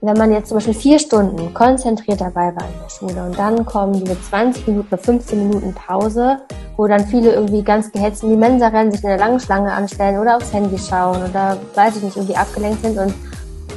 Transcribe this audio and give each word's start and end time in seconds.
Wenn 0.00 0.16
man 0.16 0.32
jetzt 0.32 0.48
zum 0.48 0.58
Beispiel 0.58 0.74
vier 0.74 0.98
Stunden 0.98 1.52
konzentriert 1.52 2.20
dabei 2.20 2.54
war 2.54 2.64
in 2.66 2.80
der 2.82 2.88
Schule 2.88 3.24
und 3.24 3.38
dann 3.38 3.66
kommen 3.66 3.92
diese 3.92 4.20
20 4.20 4.66
Minuten 4.68 4.88
oder 4.88 4.98
15 4.98 5.48
Minuten 5.48 5.74
Pause, 5.74 6.38
wo 6.76 6.86
dann 6.86 7.04
viele 7.06 7.32
irgendwie 7.32 7.62
ganz 7.62 7.90
gehetzt 7.90 8.22
in 8.22 8.30
die 8.30 8.36
Mensa 8.36 8.68
rennen, 8.68 8.92
sich 8.92 9.02
in 9.02 9.10
der 9.10 9.18
langen 9.18 9.40
Schlange 9.40 9.72
anstellen 9.72 10.18
oder 10.18 10.36
aufs 10.36 10.52
Handy 10.52 10.78
schauen 10.78 11.28
oder 11.28 11.58
weiß 11.74 11.96
ich 11.96 12.02
nicht, 12.04 12.16
irgendwie 12.16 12.36
abgelenkt 12.36 12.82
sind 12.82 12.96
und 12.96 13.12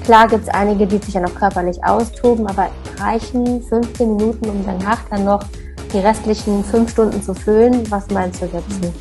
klar 0.03 0.27
gibt 0.27 0.43
es 0.43 0.49
einige, 0.53 0.85
die 0.85 0.99
sich 0.99 1.15
ja 1.15 1.21
noch 1.21 1.35
körperlich 1.35 1.83
austoben, 1.83 2.47
aber 2.47 2.69
reichen 2.99 3.61
15 3.63 4.15
Minuten, 4.15 4.47
um 4.47 4.65
danach 4.65 4.99
dann 5.09 5.25
noch 5.25 5.43
die 5.91 5.99
restlichen 5.99 6.63
fünf 6.63 6.91
Stunden 6.91 7.21
zu 7.21 7.33
füllen? 7.33 7.89
Was 7.91 8.07
meinst 8.09 8.41
du 8.41 8.45
dazu? 8.45 8.93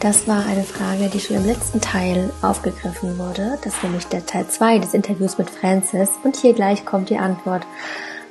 Das 0.00 0.28
war 0.28 0.46
eine 0.46 0.62
Frage, 0.62 1.08
die 1.12 1.18
schon 1.18 1.38
im 1.38 1.46
letzten 1.46 1.80
Teil 1.80 2.30
aufgegriffen 2.40 3.18
wurde. 3.18 3.58
Das 3.64 3.74
ist 3.74 3.82
nämlich 3.82 4.06
der 4.06 4.24
Teil 4.24 4.46
2 4.46 4.78
des 4.78 4.94
Interviews 4.94 5.38
mit 5.38 5.50
Francis. 5.50 6.10
Und 6.22 6.36
hier 6.36 6.52
gleich 6.52 6.84
kommt 6.84 7.10
die 7.10 7.18
Antwort, 7.18 7.66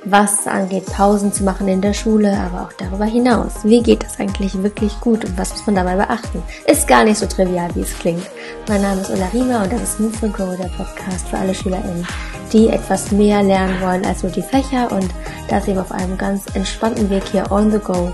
was 0.04 0.46
angeht, 0.46 0.86
Pausen 0.86 1.30
zu 1.30 1.44
machen 1.44 1.68
in 1.68 1.82
der 1.82 1.92
Schule, 1.92 2.32
aber 2.38 2.62
auch 2.62 2.72
darüber 2.72 3.04
hinaus. 3.04 3.52
Wie 3.64 3.82
geht 3.82 4.02
das 4.02 4.18
eigentlich 4.18 4.62
wirklich 4.62 4.98
gut 5.00 5.26
und 5.26 5.36
was 5.36 5.50
muss 5.50 5.66
man 5.66 5.74
dabei 5.74 5.96
beachten? 5.96 6.42
Ist 6.66 6.88
gar 6.88 7.04
nicht 7.04 7.18
so 7.18 7.26
trivial, 7.26 7.68
wie 7.74 7.82
es 7.82 7.98
klingt. 7.98 8.26
Mein 8.66 8.80
Name 8.80 9.02
ist 9.02 9.10
Ulla 9.10 9.28
Riemer 9.34 9.62
und 9.64 9.72
das 9.72 9.82
ist 9.82 10.00
Move 10.00 10.16
for 10.16 10.28
Go, 10.30 10.56
der 10.56 10.70
Podcast 10.70 11.28
für 11.28 11.36
alle 11.36 11.54
SchülerInnen, 11.54 12.06
die 12.50 12.68
etwas 12.68 13.10
mehr 13.10 13.42
lernen 13.42 13.78
wollen 13.82 14.06
als 14.06 14.22
nur 14.22 14.32
die 14.32 14.40
Fächer 14.40 14.90
und 14.90 15.10
das 15.50 15.68
eben 15.68 15.80
auf 15.80 15.92
einem 15.92 16.16
ganz 16.16 16.44
entspannten 16.54 17.10
Weg 17.10 17.24
hier 17.30 17.50
on 17.52 17.70
the 17.70 17.78
go 17.78 18.10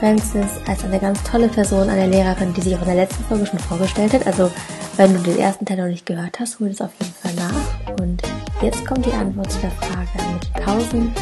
Francis 0.00 0.60
als 0.66 0.84
eine 0.84 0.98
ganz 0.98 1.22
tolle 1.24 1.48
Person, 1.48 1.88
eine 1.88 2.06
Lehrerin, 2.06 2.52
die 2.54 2.60
sich 2.60 2.74
auch 2.74 2.80
in 2.80 2.86
der 2.86 2.96
letzten 2.96 3.24
Folge 3.24 3.46
schon 3.46 3.58
vorgestellt 3.58 4.12
hat. 4.12 4.26
Also 4.26 4.50
wenn 4.96 5.14
du 5.14 5.20
den 5.20 5.38
ersten 5.38 5.64
Teil 5.64 5.78
noch 5.78 5.86
nicht 5.86 6.06
gehört 6.06 6.38
hast, 6.40 6.60
hol 6.60 6.68
es 6.68 6.80
auf 6.80 6.90
jeden 7.00 7.14
Fall 7.14 7.32
nach. 7.34 8.00
Und 8.00 8.22
jetzt 8.62 8.84
kommt 8.86 9.06
die 9.06 9.12
Antwort 9.12 9.50
zu 9.50 9.58
der 9.60 9.70
Frage 9.72 10.08
mit 10.32 10.52
Pausen 10.64 11.12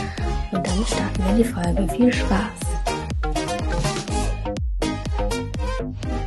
und 0.53 0.67
dann 0.67 0.87
starten 0.87 1.25
wir 1.27 1.45
die 1.45 1.45
Folge. 1.45 1.89
Viel 1.95 2.13
Spaß! 2.13 2.41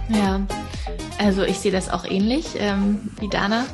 Ja, 0.10 0.42
also 1.18 1.44
ich 1.44 1.60
sehe 1.60 1.72
das 1.72 1.90
auch 1.90 2.06
ähnlich 2.06 2.56
ähm, 2.60 3.12
wie 3.20 3.30
Dana. 3.30 3.66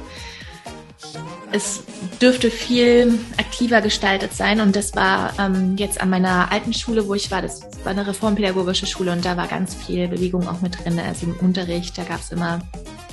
Es 1.54 1.84
dürfte 2.22 2.50
viel 2.50 3.20
aktiver 3.38 3.82
gestaltet 3.82 4.34
sein 4.34 4.62
und 4.62 4.76
das 4.76 4.96
war 4.96 5.34
ähm, 5.38 5.76
jetzt 5.78 6.00
an 6.00 6.10
meiner 6.10 6.52
alten 6.52 6.74
Schule, 6.74 7.08
wo 7.08 7.14
ich 7.14 7.30
war, 7.30 7.42
das 7.42 7.62
war 7.84 7.92
eine 7.92 8.08
reformpädagogische 8.08 8.86
Schule 8.86 9.12
und 9.12 9.26
da 9.26 9.36
war 9.36 9.48
ganz 9.48 9.76
viel 9.76 10.08
Bewegung 10.08 10.48
auch 10.48 10.62
mit 10.62 10.84
drin. 10.84 10.98
Also 11.00 11.26
im 11.26 11.36
Unterricht, 11.38 11.98
da 11.98 12.04
gab 12.04 12.22
es 12.22 12.32
immer 12.32 12.62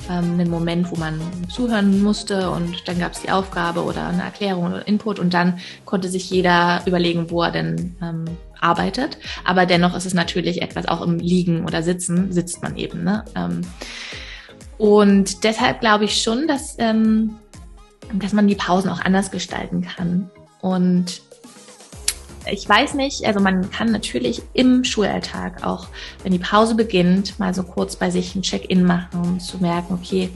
ähm, 0.09 0.39
einen 0.39 0.49
Moment, 0.49 0.89
wo 0.89 0.95
man 0.95 1.19
zuhören 1.49 2.01
musste 2.01 2.49
und 2.51 2.87
dann 2.87 2.99
gab 2.99 3.11
es 3.11 3.21
die 3.21 3.29
Aufgabe 3.29 3.83
oder 3.83 4.07
eine 4.07 4.23
Erklärung 4.23 4.67
oder 4.67 4.87
Input 4.87 5.19
und 5.19 5.33
dann 5.33 5.59
konnte 5.83 6.07
sich 6.07 6.29
jeder 6.29 6.81
überlegen, 6.85 7.29
wo 7.29 7.43
er 7.43 7.51
denn 7.51 7.97
ähm, 8.01 8.25
arbeitet. 8.61 9.17
Aber 9.43 9.65
dennoch 9.65 9.95
ist 9.97 10.05
es 10.05 10.13
natürlich 10.13 10.61
etwas, 10.61 10.87
auch 10.87 11.01
im 11.01 11.19
Liegen 11.19 11.65
oder 11.65 11.83
Sitzen 11.83 12.31
sitzt 12.31 12.63
man 12.63 12.77
eben. 12.77 13.03
Ne? 13.03 13.25
Ähm, 13.35 13.61
und 14.77 15.43
deshalb 15.43 15.81
glaube 15.81 16.05
ich 16.05 16.21
schon, 16.21 16.47
dass 16.47 16.77
ähm, 16.79 17.35
dass 18.13 18.33
man 18.33 18.47
die 18.47 18.55
Pausen 18.55 18.89
auch 18.89 19.01
anders 19.01 19.31
gestalten 19.31 19.81
kann. 19.81 20.29
Und 20.61 21.21
ich 22.51 22.67
weiß 22.67 22.95
nicht, 22.95 23.25
also 23.25 23.39
man 23.39 23.69
kann 23.69 23.91
natürlich 23.91 24.41
im 24.53 24.83
Schulalltag 24.83 25.63
auch, 25.65 25.87
wenn 26.23 26.31
die 26.31 26.39
Pause 26.39 26.75
beginnt, 26.75 27.39
mal 27.39 27.53
so 27.53 27.63
kurz 27.63 27.95
bei 27.95 28.09
sich 28.09 28.35
ein 28.35 28.41
Check-in 28.41 28.83
machen, 28.83 29.21
um 29.21 29.39
zu 29.39 29.57
merken, 29.59 29.93
okay, 29.93 30.29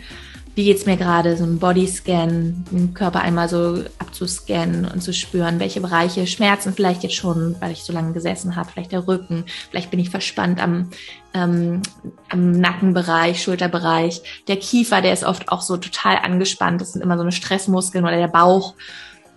wie 0.55 0.65
geht's 0.65 0.85
mir 0.85 0.97
gerade, 0.97 1.35
so 1.35 1.43
ein 1.43 1.57
Bodyscan, 1.57 2.65
den 2.71 2.93
Körper 2.93 3.21
einmal 3.21 3.49
so 3.49 3.83
abzuscannen 3.97 4.85
und 4.85 5.01
zu 5.01 5.11
spüren, 5.11 5.59
welche 5.59 5.81
Bereiche 5.81 6.27
schmerzen 6.27 6.73
vielleicht 6.73 7.01
jetzt 7.01 7.15
schon, 7.15 7.55
weil 7.59 7.71
ich 7.71 7.83
so 7.83 7.91
lange 7.91 8.13
gesessen 8.13 8.55
habe, 8.55 8.69
vielleicht 8.69 8.91
der 8.91 9.07
Rücken, 9.07 9.45
vielleicht 9.71 9.89
bin 9.89 9.99
ich 9.99 10.11
verspannt 10.11 10.61
am, 10.61 10.91
ähm, 11.33 11.81
am 12.29 12.51
Nackenbereich, 12.51 13.41
Schulterbereich, 13.41 14.43
der 14.47 14.57
Kiefer, 14.57 15.01
der 15.01 15.13
ist 15.13 15.23
oft 15.23 15.49
auch 15.49 15.61
so 15.61 15.77
total 15.77 16.17
angespannt, 16.17 16.81
das 16.81 16.93
sind 16.93 17.01
immer 17.01 17.15
so 17.15 17.23
eine 17.23 17.31
Stressmuskeln 17.31 18.05
oder 18.05 18.17
der 18.17 18.27
Bauch. 18.27 18.75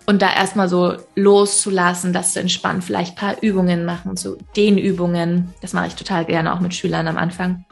Und 0.09 0.21
da 0.21 0.33
erstmal 0.33 0.69
so 0.69 0.95
loszulassen, 1.15 2.13
das 2.13 2.31
zu 2.31 2.39
entspannen, 2.39 2.81
vielleicht 2.81 3.17
paar 3.17 3.41
Übungen 3.41 3.83
machen, 3.83 4.15
so 4.15 4.37
Dehnübungen, 4.55 5.53
das 5.61 5.73
mache 5.73 5.87
ich 5.87 5.95
total 5.95 6.23
gerne 6.23 6.53
auch 6.53 6.61
mit 6.61 6.73
Schülern 6.73 7.09
am 7.09 7.17
Anfang. 7.17 7.65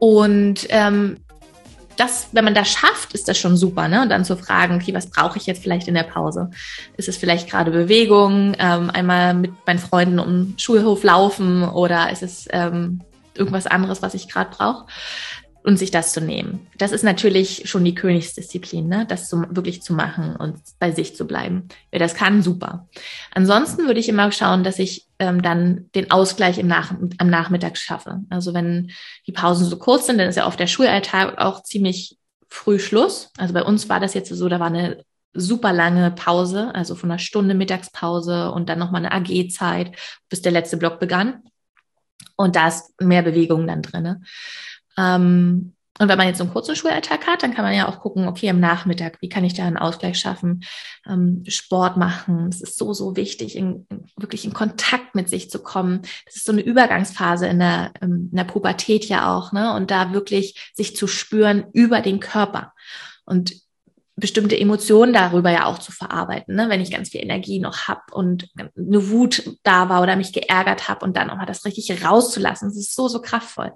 Und 0.00 0.66
ähm, 0.70 1.18
das, 1.98 2.28
wenn 2.32 2.44
man 2.44 2.54
das 2.54 2.68
schafft, 2.68 3.12
ist 3.12 3.28
das 3.28 3.38
schon 3.38 3.56
super, 3.56 3.88
ne? 3.88 4.02
Und 4.02 4.08
dann 4.08 4.24
zu 4.24 4.36
fragen, 4.36 4.76
okay, 4.76 4.94
was 4.94 5.10
brauche 5.10 5.36
ich 5.38 5.46
jetzt 5.46 5.62
vielleicht 5.62 5.88
in 5.88 5.94
der 5.94 6.04
Pause? 6.04 6.50
Ist 6.96 7.08
es 7.08 7.16
vielleicht 7.16 7.50
gerade 7.50 7.70
Bewegung, 7.70 8.54
ähm, 8.58 8.90
einmal 8.90 9.34
mit 9.34 9.52
meinen 9.66 9.80
Freunden 9.80 10.18
um 10.18 10.54
Schulhof 10.56 11.02
laufen 11.02 11.64
oder 11.64 12.10
ist 12.10 12.22
es 12.22 12.46
ähm, 12.50 13.00
irgendwas 13.34 13.66
anderes, 13.66 14.00
was 14.00 14.14
ich 14.14 14.28
gerade 14.28 14.50
brauche? 14.50 14.86
und 15.64 15.76
sich 15.76 15.90
das 15.90 16.14
zu 16.14 16.22
nehmen. 16.22 16.66
Das 16.78 16.92
ist 16.92 17.02
natürlich 17.02 17.68
schon 17.68 17.84
die 17.84 17.94
Königsdisziplin, 17.94 18.88
ne? 18.88 19.04
das 19.06 19.28
zu, 19.28 19.44
wirklich 19.50 19.82
zu 19.82 19.92
machen 19.92 20.34
und 20.34 20.56
bei 20.78 20.92
sich 20.92 21.14
zu 21.14 21.26
bleiben. 21.26 21.68
Wer 21.90 21.98
das 21.98 22.14
kann, 22.14 22.42
super. 22.42 22.88
Ansonsten 23.34 23.86
würde 23.86 24.00
ich 24.00 24.08
immer 24.08 24.32
schauen, 24.32 24.64
dass 24.64 24.78
ich 24.78 25.07
ähm, 25.18 25.42
dann 25.42 25.90
den 25.94 26.10
Ausgleich 26.10 26.58
im 26.58 26.68
Nach 26.68 26.92
am 27.18 27.30
Nachmittag 27.30 27.76
schaffe. 27.76 28.20
Also 28.30 28.54
wenn 28.54 28.92
die 29.26 29.32
Pausen 29.32 29.66
so 29.66 29.78
kurz 29.78 30.06
sind, 30.06 30.18
dann 30.18 30.28
ist 30.28 30.36
ja 30.36 30.46
oft 30.46 30.60
der 30.60 30.66
Schulalltag 30.66 31.38
auch 31.38 31.62
ziemlich 31.62 32.16
früh 32.48 32.78
Schluss. 32.78 33.30
Also 33.36 33.54
bei 33.54 33.62
uns 33.62 33.88
war 33.88 34.00
das 34.00 34.14
jetzt 34.14 34.32
so, 34.32 34.48
da 34.48 34.60
war 34.60 34.68
eine 34.68 35.04
super 35.34 35.72
lange 35.72 36.10
Pause, 36.10 36.74
also 36.74 36.94
von 36.94 37.10
einer 37.10 37.18
Stunde 37.18 37.54
Mittagspause 37.54 38.50
und 38.50 38.68
dann 38.68 38.78
nochmal 38.78 39.04
eine 39.04 39.12
AG-Zeit, 39.12 39.96
bis 40.28 40.42
der 40.42 40.52
letzte 40.52 40.76
Block 40.76 40.98
begann. 40.98 41.42
Und 42.36 42.56
da 42.56 42.68
ist 42.68 43.00
mehr 43.00 43.22
Bewegung 43.22 43.66
dann 43.66 43.82
drinne. 43.82 44.22
Ähm, 44.96 45.74
und 45.98 46.08
wenn 46.08 46.18
man 46.18 46.28
jetzt 46.28 46.38
so 46.38 46.44
einen 46.44 46.52
kurzen 46.52 46.76
Schulalltag 46.76 47.26
hat, 47.26 47.42
dann 47.42 47.54
kann 47.54 47.64
man 47.64 47.74
ja 47.74 47.88
auch 47.88 48.00
gucken, 48.00 48.28
okay, 48.28 48.48
am 48.50 48.60
Nachmittag, 48.60 49.20
wie 49.20 49.28
kann 49.28 49.44
ich 49.44 49.54
da 49.54 49.64
einen 49.64 49.76
Ausgleich 49.76 50.18
schaffen? 50.18 50.64
Ähm, 51.08 51.42
Sport 51.48 51.96
machen, 51.96 52.48
es 52.48 52.60
ist 52.60 52.78
so, 52.78 52.92
so 52.92 53.16
wichtig, 53.16 53.56
in, 53.56 53.86
in, 53.90 54.04
wirklich 54.16 54.44
in 54.44 54.52
Kontakt 54.52 55.14
mit 55.14 55.28
sich 55.28 55.50
zu 55.50 55.60
kommen. 55.60 56.02
Das 56.24 56.36
ist 56.36 56.44
so 56.44 56.52
eine 56.52 56.62
Übergangsphase 56.62 57.48
in 57.48 57.58
der, 57.58 57.92
ähm, 58.00 58.28
in 58.30 58.36
der 58.36 58.44
Pubertät 58.44 59.06
ja 59.06 59.34
auch, 59.36 59.52
ne? 59.52 59.74
Und 59.74 59.90
da 59.90 60.12
wirklich 60.12 60.72
sich 60.74 60.94
zu 60.94 61.06
spüren 61.08 61.66
über 61.72 62.00
den 62.00 62.20
Körper. 62.20 62.72
Und 63.24 63.54
bestimmte 64.18 64.58
Emotionen 64.58 65.12
darüber 65.12 65.50
ja 65.50 65.66
auch 65.66 65.78
zu 65.78 65.92
verarbeiten, 65.92 66.56
ne? 66.56 66.68
wenn 66.68 66.80
ich 66.80 66.90
ganz 66.90 67.10
viel 67.10 67.22
Energie 67.22 67.60
noch 67.60 67.86
hab 67.86 68.12
und 68.12 68.48
eine 68.56 69.10
Wut 69.10 69.56
da 69.62 69.88
war 69.88 70.02
oder 70.02 70.16
mich 70.16 70.32
geärgert 70.32 70.88
habe 70.88 71.04
und 71.04 71.16
dann 71.16 71.30
auch 71.30 71.36
mal 71.36 71.46
das 71.46 71.64
richtig 71.64 72.04
rauszulassen. 72.04 72.68
Das 72.68 72.76
ist 72.76 72.94
so, 72.94 73.08
so 73.08 73.20
kraftvoll. 73.20 73.72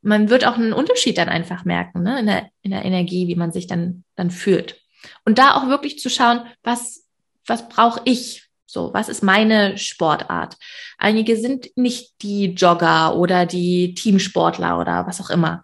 Man 0.00 0.30
wird 0.30 0.46
auch 0.46 0.54
einen 0.54 0.72
Unterschied 0.72 1.18
dann 1.18 1.28
einfach 1.28 1.64
merken 1.64 2.02
ne? 2.02 2.20
in, 2.20 2.26
der, 2.26 2.48
in 2.62 2.70
der 2.70 2.84
Energie, 2.84 3.28
wie 3.28 3.36
man 3.36 3.52
sich 3.52 3.66
dann, 3.66 4.04
dann 4.16 4.30
fühlt. 4.30 4.80
Und 5.24 5.38
da 5.38 5.54
auch 5.54 5.68
wirklich 5.68 5.98
zu 5.98 6.08
schauen, 6.08 6.46
was, 6.62 7.04
was 7.46 7.68
brauche 7.68 8.00
ich? 8.04 8.48
So, 8.66 8.92
was 8.94 9.08
ist 9.08 9.22
meine 9.22 9.76
Sportart? 9.76 10.56
Einige 10.98 11.36
sind 11.36 11.68
nicht 11.76 12.22
die 12.22 12.46
Jogger 12.54 13.16
oder 13.16 13.44
die 13.44 13.94
Teamsportler 13.94 14.78
oder 14.80 15.06
was 15.06 15.20
auch 15.20 15.30
immer 15.30 15.62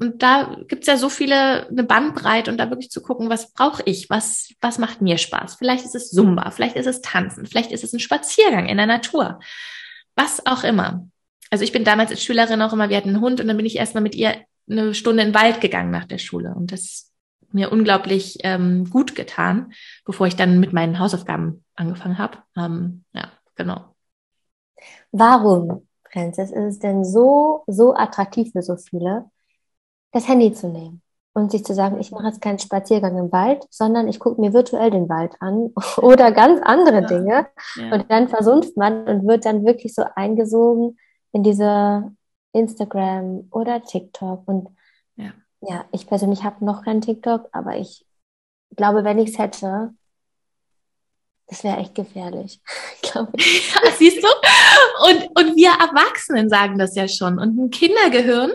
und 0.00 0.22
da 0.22 0.56
gibt's 0.66 0.86
ja 0.86 0.96
so 0.96 1.10
viele, 1.10 1.68
eine 1.68 1.84
Bandbreite 1.84 2.50
und 2.50 2.56
da 2.56 2.70
wirklich 2.70 2.90
zu 2.90 3.02
gucken, 3.02 3.28
was 3.28 3.52
brauche 3.52 3.82
ich, 3.84 4.08
was, 4.08 4.54
was 4.62 4.78
macht 4.78 5.02
mir 5.02 5.18
Spaß. 5.18 5.56
Vielleicht 5.56 5.84
ist 5.84 5.94
es 5.94 6.10
Zumba, 6.10 6.50
vielleicht 6.52 6.76
ist 6.76 6.86
es 6.86 7.02
Tanzen, 7.02 7.44
vielleicht 7.44 7.70
ist 7.70 7.84
es 7.84 7.92
ein 7.92 8.00
Spaziergang 8.00 8.66
in 8.66 8.78
der 8.78 8.86
Natur, 8.86 9.40
was 10.16 10.46
auch 10.46 10.64
immer. 10.64 11.06
Also 11.50 11.64
ich 11.64 11.72
bin 11.72 11.84
damals 11.84 12.10
als 12.10 12.24
Schülerin 12.24 12.62
auch 12.62 12.72
immer, 12.72 12.88
wir 12.88 12.96
hatten 12.96 13.10
einen 13.10 13.20
Hund 13.20 13.42
und 13.42 13.48
dann 13.48 13.58
bin 13.58 13.66
ich 13.66 13.76
erstmal 13.76 14.02
mit 14.02 14.14
ihr 14.14 14.36
eine 14.70 14.94
Stunde 14.94 15.22
in 15.22 15.28
den 15.28 15.34
Wald 15.34 15.60
gegangen 15.60 15.90
nach 15.90 16.06
der 16.06 16.18
Schule 16.18 16.54
und 16.56 16.72
das 16.72 17.12
mir 17.52 17.70
unglaublich 17.70 18.38
ähm, 18.42 18.88
gut 18.88 19.14
getan, 19.14 19.72
bevor 20.06 20.26
ich 20.26 20.36
dann 20.36 20.60
mit 20.60 20.72
meinen 20.72 20.98
Hausaufgaben 20.98 21.64
angefangen 21.74 22.16
habe. 22.16 22.38
Ähm, 22.56 23.04
ja, 23.12 23.30
genau. 23.54 23.96
Warum, 25.12 25.86
Francis, 26.10 26.52
ist 26.52 26.56
es 26.56 26.78
denn 26.78 27.04
so, 27.04 27.64
so 27.66 27.94
attraktiv 27.94 28.52
für 28.52 28.62
so 28.62 28.76
viele, 28.76 29.28
das 30.12 30.28
Handy 30.28 30.52
zu 30.52 30.68
nehmen 30.68 31.02
und 31.32 31.50
sich 31.50 31.64
zu 31.64 31.74
sagen, 31.74 32.00
ich 32.00 32.10
mache 32.10 32.26
jetzt 32.26 32.42
keinen 32.42 32.58
Spaziergang 32.58 33.16
im 33.16 33.32
Wald, 33.32 33.66
sondern 33.70 34.08
ich 34.08 34.18
gucke 34.18 34.40
mir 34.40 34.52
virtuell 34.52 34.90
den 34.90 35.08
Wald 35.08 35.34
an 35.40 35.72
oder 35.98 36.32
ganz 36.32 36.60
andere 36.62 37.02
ja. 37.02 37.06
Dinge. 37.06 37.46
Ja. 37.76 37.94
Und 37.94 38.10
dann 38.10 38.28
versumpft 38.28 38.76
man 38.76 39.06
und 39.08 39.26
wird 39.26 39.44
dann 39.44 39.64
wirklich 39.64 39.94
so 39.94 40.04
eingesogen 40.16 40.98
in 41.32 41.42
diese 41.42 42.12
Instagram 42.52 43.48
oder 43.52 43.82
TikTok. 43.82 44.46
Und 44.46 44.68
ja, 45.16 45.32
ja 45.60 45.84
ich 45.92 46.06
persönlich 46.06 46.42
habe 46.42 46.64
noch 46.64 46.84
keinen 46.84 47.00
TikTok, 47.00 47.48
aber 47.52 47.76
ich 47.76 48.04
glaube, 48.76 49.04
wenn 49.04 49.18
ich 49.18 49.30
es 49.30 49.38
hätte, 49.38 49.94
das 51.50 51.64
wäre 51.64 51.78
echt 51.78 51.94
gefährlich, 51.96 52.60
glaube 53.02 53.32
ich. 53.36 53.74
Ja, 53.84 53.90
siehst 53.98 54.22
du? 54.22 54.28
und, 55.08 55.28
und 55.34 55.56
wir 55.56 55.70
Erwachsenen 55.70 56.48
sagen 56.48 56.78
das 56.78 56.94
ja 56.94 57.08
schon. 57.08 57.38
Und 57.38 57.58
ein 57.58 57.70
Kindergehirn 57.70 58.52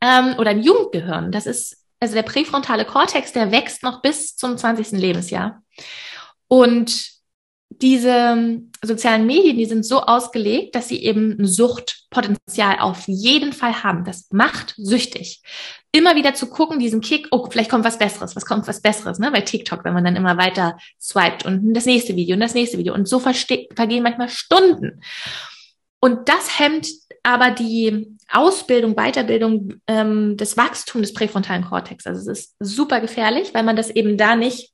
ähm, 0.00 0.34
oder 0.38 0.50
ein 0.50 0.62
Jugendgehirn, 0.62 1.30
das 1.30 1.46
ist, 1.46 1.76
also 2.00 2.14
der 2.14 2.22
präfrontale 2.22 2.84
Kortex, 2.84 3.32
der 3.32 3.52
wächst 3.52 3.82
noch 3.82 4.00
bis 4.00 4.34
zum 4.36 4.56
20. 4.56 4.92
Lebensjahr. 4.92 5.62
Und 6.48 7.17
diese 7.70 8.62
sozialen 8.82 9.26
Medien, 9.26 9.58
die 9.58 9.66
sind 9.66 9.84
so 9.84 10.00
ausgelegt, 10.00 10.74
dass 10.74 10.88
sie 10.88 11.02
eben 11.02 11.38
ein 11.38 11.46
Suchtpotenzial 11.46 12.78
auf 12.80 13.06
jeden 13.06 13.52
Fall 13.52 13.82
haben. 13.82 14.04
Das 14.04 14.28
macht 14.30 14.74
süchtig. 14.76 15.42
Immer 15.92 16.16
wieder 16.16 16.34
zu 16.34 16.48
gucken, 16.48 16.78
diesen 16.78 17.00
Kick, 17.00 17.28
oh, 17.30 17.48
vielleicht 17.50 17.70
kommt 17.70 17.84
was 17.84 17.98
Besseres, 17.98 18.36
was 18.36 18.46
kommt 18.46 18.66
was 18.66 18.80
Besseres, 18.80 19.18
ne? 19.18 19.30
Bei 19.30 19.40
TikTok, 19.40 19.84
wenn 19.84 19.94
man 19.94 20.04
dann 20.04 20.16
immer 20.16 20.36
weiter 20.36 20.76
swiped 21.00 21.44
und 21.44 21.74
das 21.74 21.86
nächste 21.86 22.16
Video 22.16 22.34
und 22.34 22.40
das 22.40 22.54
nächste 22.54 22.78
Video. 22.78 22.94
Und 22.94 23.08
so 23.08 23.20
vergehen 23.20 24.02
manchmal 24.02 24.28
Stunden. 24.28 25.02
Und 26.00 26.28
das 26.28 26.58
hemmt 26.58 26.88
aber 27.22 27.50
die 27.50 28.16
Ausbildung, 28.30 28.94
Weiterbildung, 28.94 29.74
ähm, 29.86 30.36
das 30.36 30.56
Wachstum 30.56 31.02
des 31.02 31.12
präfrontalen 31.12 31.64
Kortex. 31.64 32.06
Also 32.06 32.30
es 32.30 32.38
ist 32.38 32.56
super 32.60 33.00
gefährlich, 33.00 33.52
weil 33.54 33.64
man 33.64 33.76
das 33.76 33.90
eben 33.90 34.16
da 34.16 34.36
nicht 34.36 34.72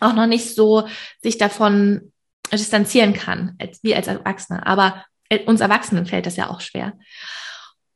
auch 0.00 0.14
noch 0.14 0.26
nicht 0.26 0.54
so 0.54 0.86
sich 1.22 1.38
davon 1.38 2.11
distanzieren 2.60 3.14
kann, 3.14 3.56
als, 3.58 3.82
wie 3.82 3.94
als 3.94 4.06
Erwachsene. 4.06 4.66
Aber 4.66 5.04
äh, 5.28 5.44
uns 5.44 5.60
Erwachsenen 5.60 6.06
fällt 6.06 6.26
das 6.26 6.36
ja 6.36 6.50
auch 6.50 6.60
schwer. 6.60 6.92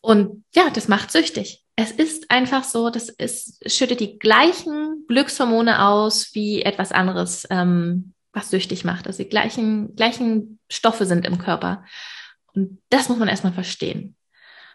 Und 0.00 0.44
ja, 0.55 0.70
das 0.70 0.88
macht 0.88 1.11
süchtig. 1.11 1.64
Es 1.75 1.91
ist 1.91 2.31
einfach 2.31 2.64
so, 2.64 2.91
das 2.91 3.08
ist, 3.08 3.70
schüttet 3.70 4.00
die 4.00 4.19
gleichen 4.19 5.05
Glückshormone 5.08 5.85
aus 5.85 6.31
wie 6.32 6.62
etwas 6.62 6.93
anderes, 6.93 7.47
ähm, 7.50 8.14
was 8.32 8.50
süchtig 8.50 8.85
macht. 8.85 9.06
Also 9.06 9.23
die 9.23 9.29
gleichen, 9.29 9.94
gleichen 9.97 10.58
Stoffe 10.70 11.06
sind 11.06 11.26
im 11.26 11.38
Körper. 11.38 11.85
Und 12.55 12.79
das 12.88 13.08
muss 13.08 13.19
man 13.19 13.29
erstmal 13.29 13.53
verstehen. 13.53 14.17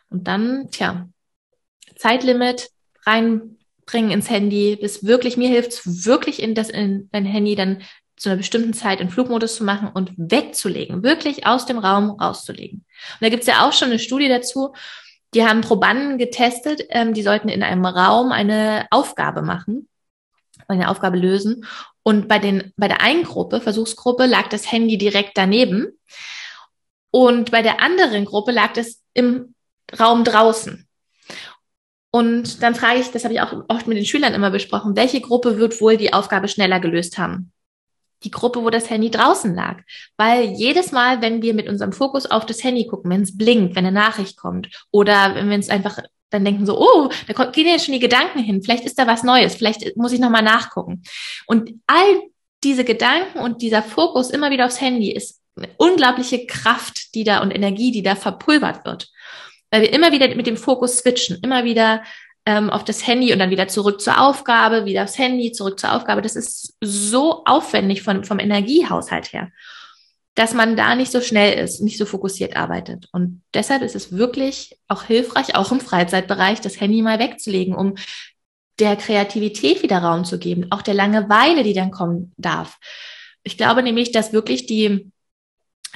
Und 0.09 0.27
dann, 0.27 0.69
tja, 0.69 1.09
Zeitlimit 1.95 2.69
reinbringen 3.05 4.11
ins 4.11 4.29
Handy, 4.29 4.75
bis 4.75 5.05
wirklich, 5.05 5.37
mir 5.37 5.49
hilft 5.49 5.71
es 5.71 6.05
wirklich 6.05 6.41
in 6.41 6.53
das 6.55 6.69
in 6.69 7.09
dein 7.11 7.25
Handy 7.25 7.55
dann 7.55 7.81
zu 8.21 8.29
einer 8.29 8.37
bestimmten 8.37 8.73
Zeit 8.73 9.01
in 9.01 9.09
Flugmodus 9.09 9.55
zu 9.55 9.63
machen 9.63 9.89
und 9.91 10.11
wegzulegen, 10.15 11.01
wirklich 11.01 11.47
aus 11.47 11.65
dem 11.65 11.79
Raum 11.79 12.11
rauszulegen. 12.11 12.85
Und 13.13 13.21
da 13.21 13.29
gibt's 13.29 13.47
ja 13.47 13.65
auch 13.67 13.73
schon 13.73 13.87
eine 13.87 13.97
Studie 13.97 14.29
dazu, 14.29 14.75
die 15.33 15.43
haben 15.43 15.61
Probanden 15.61 16.19
getestet, 16.19 16.83
ähm, 16.89 17.15
die 17.15 17.23
sollten 17.23 17.49
in 17.49 17.63
einem 17.63 17.83
Raum 17.83 18.31
eine 18.31 18.85
Aufgabe 18.91 19.41
machen, 19.41 19.89
eine 20.67 20.89
Aufgabe 20.89 21.17
lösen. 21.17 21.65
Und 22.03 22.27
bei, 22.27 22.37
den, 22.37 22.71
bei 22.77 22.87
der 22.87 23.01
einen 23.01 23.23
Gruppe, 23.23 23.59
Versuchsgruppe, 23.59 24.27
lag 24.27 24.49
das 24.49 24.71
Handy 24.71 24.99
direkt 24.99 25.35
daneben. 25.35 25.87
Und 27.09 27.49
bei 27.49 27.63
der 27.63 27.81
anderen 27.81 28.25
Gruppe 28.25 28.51
lag 28.51 28.77
es 28.77 29.01
im 29.15 29.55
Raum 29.99 30.25
draußen. 30.25 30.87
Und 32.11 32.61
dann 32.61 32.75
frage 32.75 32.99
ich, 32.99 33.09
das 33.09 33.23
habe 33.23 33.33
ich 33.33 33.41
auch 33.41 33.63
oft 33.67 33.87
mit 33.87 33.97
den 33.97 34.05
Schülern 34.05 34.35
immer 34.35 34.51
besprochen, 34.51 34.95
welche 34.95 35.21
Gruppe 35.21 35.57
wird 35.57 35.81
wohl 35.81 35.97
die 35.97 36.13
Aufgabe 36.13 36.47
schneller 36.47 36.79
gelöst 36.79 37.17
haben? 37.17 37.51
Die 38.23 38.31
Gruppe, 38.31 38.63
wo 38.63 38.69
das 38.69 38.89
Handy 38.89 39.09
draußen 39.09 39.53
lag. 39.55 39.81
Weil 40.17 40.51
jedes 40.51 40.91
Mal, 40.91 41.21
wenn 41.21 41.41
wir 41.41 41.53
mit 41.53 41.67
unserem 41.67 41.93
Fokus 41.93 42.25
auf 42.25 42.45
das 42.45 42.63
Handy 42.63 42.87
gucken, 42.87 43.11
wenn 43.11 43.21
es 43.21 43.37
blinkt, 43.37 43.75
wenn 43.75 43.85
eine 43.85 43.99
Nachricht 43.99 44.37
kommt 44.37 44.69
oder 44.91 45.35
wenn 45.35 45.49
wir 45.49 45.55
uns 45.55 45.69
einfach 45.69 45.99
dann 46.29 46.45
denken 46.45 46.65
so, 46.65 46.79
oh, 46.79 47.09
da 47.27 47.45
gehen 47.45 47.67
jetzt 47.67 47.85
schon 47.85 47.93
die 47.93 47.99
Gedanken 47.99 48.39
hin, 48.39 48.63
vielleicht 48.63 48.85
ist 48.85 48.97
da 48.97 49.05
was 49.05 49.23
Neues, 49.23 49.55
vielleicht 49.55 49.97
muss 49.97 50.13
ich 50.13 50.19
nochmal 50.19 50.43
nachgucken. 50.43 51.03
Und 51.45 51.81
all 51.87 52.21
diese 52.63 52.85
Gedanken 52.85 53.39
und 53.39 53.61
dieser 53.61 53.83
Fokus 53.83 54.29
immer 54.29 54.49
wieder 54.49 54.65
aufs 54.65 54.81
Handy 54.81 55.11
ist 55.11 55.41
eine 55.57 55.69
unglaubliche 55.77 56.45
Kraft, 56.45 57.13
die 57.15 57.23
da 57.23 57.41
und 57.41 57.51
Energie, 57.51 57.91
die 57.91 58.03
da 58.03 58.15
verpulvert 58.15 58.85
wird. 58.85 59.09
Weil 59.69 59.81
wir 59.81 59.93
immer 59.93 60.11
wieder 60.11 60.33
mit 60.35 60.47
dem 60.47 60.57
Fokus 60.57 60.99
switchen, 60.99 61.39
immer 61.43 61.63
wieder 61.65 62.03
ähm, 62.45 62.69
auf 62.69 62.83
das 62.83 63.05
Handy 63.05 63.31
und 63.31 63.39
dann 63.39 63.51
wieder 63.51 63.67
zurück 63.67 64.01
zur 64.01 64.19
Aufgabe, 64.19 64.85
wieder 64.85 65.03
aufs 65.03 65.17
Handy, 65.17 65.51
zurück 65.51 65.79
zur 65.79 65.93
Aufgabe. 65.93 66.21
Das 66.21 66.35
ist 66.35 66.75
so 66.81 67.43
aufwendig 67.45 68.01
von, 68.01 68.23
vom 68.23 68.39
Energiehaushalt 68.39 69.31
her, 69.33 69.51
dass 70.35 70.53
man 70.53 70.75
da 70.75 70.95
nicht 70.95 71.11
so 71.11 71.21
schnell 71.21 71.63
ist, 71.63 71.81
nicht 71.81 71.97
so 71.97 72.05
fokussiert 72.05 72.55
arbeitet. 72.55 73.07
Und 73.11 73.43
deshalb 73.53 73.83
ist 73.83 73.95
es 73.95 74.15
wirklich 74.15 74.77
auch 74.87 75.03
hilfreich, 75.03 75.55
auch 75.55 75.71
im 75.71 75.79
Freizeitbereich, 75.79 76.61
das 76.61 76.79
Handy 76.79 77.01
mal 77.01 77.19
wegzulegen, 77.19 77.75
um 77.75 77.95
der 78.79 78.95
Kreativität 78.95 79.83
wieder 79.83 79.99
Raum 79.99 80.25
zu 80.25 80.39
geben, 80.39 80.67
auch 80.71 80.81
der 80.81 80.95
Langeweile, 80.95 81.63
die 81.63 81.73
dann 81.73 81.91
kommen 81.91 82.33
darf. 82.37 82.79
Ich 83.43 83.57
glaube 83.57 83.83
nämlich, 83.83 84.11
dass 84.11 84.33
wirklich 84.33 84.65
die 84.65 85.11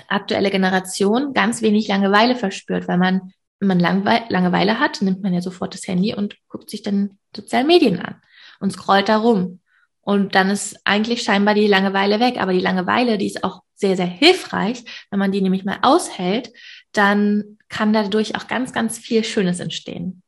aktuelle 0.07 0.51
Generation 0.51 1.33
ganz 1.33 1.62
wenig 1.62 1.88
Langeweile 1.88 2.36
verspürt, 2.36 2.88
weil 2.88 2.98
man 2.98 3.33
man 3.60 3.80
Langeweile 3.80 4.80
hat, 4.80 5.02
nimmt 5.02 5.24
man 5.24 5.34
ja 5.34 5.42
sofort 5.42 5.74
das 5.74 5.88
Handy 5.88 6.13
und 6.13 6.36
guckt 6.48 6.69
sich 6.69 6.84
dann 6.84 7.18
soziale 7.36 7.66
Medien 7.66 8.00
an 8.00 8.16
und 8.60 8.72
scrollt 8.72 9.10
da 9.10 9.18
rum. 9.18 9.60
Und 10.02 10.36
dann 10.36 10.52
ist 10.52 10.80
eigentlich 10.84 11.24
scheinbar 11.24 11.56
die 11.56 11.68
Langeweile 11.68 12.19
weg. 12.19 12.40
Aber 12.40 12.54
die 12.54 12.60
Langeweile, 12.60 13.18
die 13.18 13.25
ist 13.25 13.44
auch 13.44 13.63
sehr, 13.74 13.96
sehr 13.96 14.06
hilfreich. 14.06 14.86
Wenn 15.10 15.19
man 15.19 15.31
die 15.31 15.42
nämlich 15.42 15.66
mal 15.66 15.80
aushält, 15.81 16.54
dann 16.92 17.57
kann 17.69 17.92
dadurch 17.92 18.36
auch 18.36 18.48
ganz, 18.48 18.72
ganz 18.72 19.00
viel 19.00 19.24
Schönes 19.24 19.60
entstehen. 19.60 20.22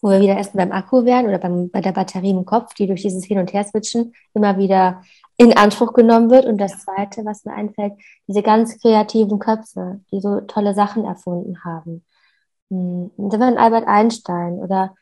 Wo 0.00 0.10
wir 0.10 0.20
wieder 0.20 0.36
erst 0.36 0.54
beim 0.54 0.70
Akku 0.70 1.04
wären 1.04 1.26
oder 1.26 1.38
beim, 1.38 1.68
bei 1.70 1.80
der 1.80 1.90
Batterie 1.90 2.30
im 2.30 2.44
Kopf, 2.44 2.74
die 2.74 2.86
durch 2.86 3.02
dieses 3.02 3.24
Hin- 3.24 3.38
und 3.38 3.52
Her-Switchen 3.52 4.12
immer 4.34 4.56
wieder 4.56 5.02
in 5.38 5.56
Anspruch 5.56 5.94
genommen 5.94 6.30
wird. 6.30 6.44
Und 6.44 6.58
das 6.58 6.80
Zweite, 6.80 7.24
was 7.24 7.44
mir 7.44 7.54
einfällt, 7.54 7.94
diese 8.26 8.42
ganz 8.42 8.78
kreativen 8.78 9.38
Köpfe, 9.38 10.00
die 10.12 10.20
so 10.20 10.40
tolle 10.42 10.74
Sachen 10.74 11.04
erfunden 11.04 11.64
haben. 11.64 12.04
Hm, 12.70 13.10
ein 13.16 13.58
Albert 13.58 13.86
Einstein 13.86 14.58
oder 14.58 14.94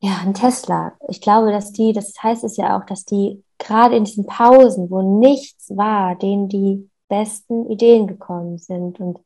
ja, 0.00 0.18
ein 0.24 0.34
Tesla. 0.34 0.94
Ich 1.08 1.20
glaube, 1.20 1.52
dass 1.52 1.72
die, 1.72 1.92
das 1.92 2.14
heißt 2.22 2.44
es 2.44 2.56
ja 2.56 2.78
auch, 2.78 2.84
dass 2.86 3.04
die 3.04 3.44
gerade 3.58 3.96
in 3.96 4.04
diesen 4.04 4.26
Pausen, 4.26 4.90
wo 4.90 5.02
nichts 5.02 5.70
war, 5.76 6.16
denen 6.16 6.48
die 6.48 6.90
besten 7.08 7.70
Ideen 7.70 8.06
gekommen 8.06 8.58
sind. 8.58 9.00
Und 9.00 9.20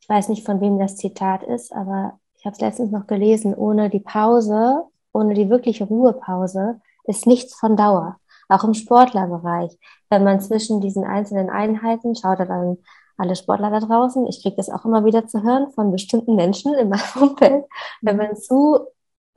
ich 0.00 0.08
weiß 0.08 0.28
nicht, 0.28 0.44
von 0.44 0.60
wem 0.60 0.78
das 0.78 0.96
Zitat 0.96 1.42
ist, 1.44 1.72
aber 1.72 2.18
ich 2.36 2.44
habe 2.44 2.54
es 2.54 2.60
letztens 2.60 2.90
noch 2.90 3.06
gelesen, 3.06 3.54
ohne 3.54 3.90
die 3.90 4.00
Pause, 4.00 4.84
ohne 5.12 5.34
die 5.34 5.50
wirkliche 5.50 5.84
Ruhepause, 5.84 6.80
ist 7.04 7.26
nichts 7.26 7.54
von 7.54 7.76
Dauer 7.76 8.18
auch 8.52 8.64
im 8.64 8.74
Sportlerbereich. 8.74 9.78
Wenn 10.10 10.24
man 10.24 10.40
zwischen 10.40 10.80
diesen 10.80 11.04
einzelnen 11.04 11.50
Einheiten, 11.50 12.14
schaut 12.14 12.40
dann 12.40 12.78
alle 13.16 13.36
Sportler 13.36 13.70
da 13.70 13.80
draußen, 13.80 14.26
ich 14.26 14.42
kriege 14.42 14.56
das 14.56 14.70
auch 14.70 14.84
immer 14.84 15.04
wieder 15.04 15.26
zu 15.26 15.42
hören 15.42 15.70
von 15.70 15.92
bestimmten 15.92 16.34
Menschen 16.34 16.74
in 16.74 16.88
meinem 16.88 17.00
Umfeld, 17.20 17.64
wenn 18.00 18.16
man 18.16 18.36
zu 18.36 18.86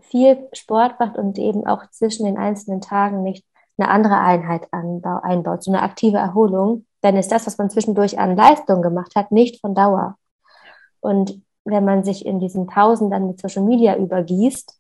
viel 0.02 0.48
Sport 0.54 1.00
macht 1.00 1.18
und 1.18 1.38
eben 1.38 1.66
auch 1.66 1.90
zwischen 1.92 2.26
den 2.26 2.38
einzelnen 2.38 2.82
Tagen 2.82 3.24
nicht 3.24 3.46
eine 3.78 3.90
andere 3.90 4.20
Einheit 4.20 4.68
einbaut, 4.72 5.64
so 5.64 5.72
eine 5.72 5.82
aktive 5.82 6.18
Erholung, 6.18 6.86
dann 7.02 7.18
ist 7.18 7.32
das, 7.32 7.46
was 7.46 7.58
man 7.58 7.70
zwischendurch 7.70 8.18
an 8.18 8.36
Leistung 8.36 8.82
gemacht 8.82 9.16
hat, 9.16 9.32
nicht 9.32 9.60
von 9.62 9.76
Dauer. 9.76 10.18
Und 11.02 11.42
wenn 11.66 11.84
man 11.84 12.04
sich 12.04 12.26
in 12.26 12.40
diesen 12.40 12.68
Pausen 12.68 13.10
dann 13.10 13.28
mit 13.28 13.40
Social 13.40 13.64
Media 13.64 13.98
übergießt, 13.98 14.74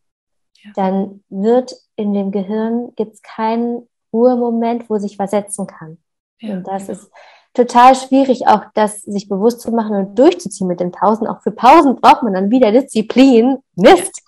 ja. 0.63 0.71
dann 0.75 1.23
wird 1.29 1.75
in 1.95 2.13
dem 2.13 2.31
Gehirn 2.31 2.93
gibt's 2.95 3.21
keinen 3.21 3.87
Ruhemoment, 4.15 4.89
wo 4.89 4.97
sich 4.97 5.17
versetzen 5.17 5.67
kann. 5.67 5.97
Ja, 6.39 6.53
und 6.53 6.67
das 6.67 6.87
genau. 6.87 6.99
ist 6.99 7.11
total 7.53 7.95
schwierig, 7.95 8.47
auch 8.47 8.63
das 8.73 9.01
sich 9.01 9.27
bewusst 9.27 9.61
zu 9.61 9.71
machen 9.71 9.95
und 9.95 10.19
durchzuziehen 10.19 10.67
mit 10.67 10.79
den 10.79 10.91
Pausen. 10.91 11.27
Auch 11.27 11.41
für 11.41 11.51
Pausen 11.51 11.95
braucht 11.95 12.23
man 12.23 12.33
dann 12.33 12.51
wieder 12.51 12.71
Disziplin, 12.71 13.57
Mist. 13.75 14.21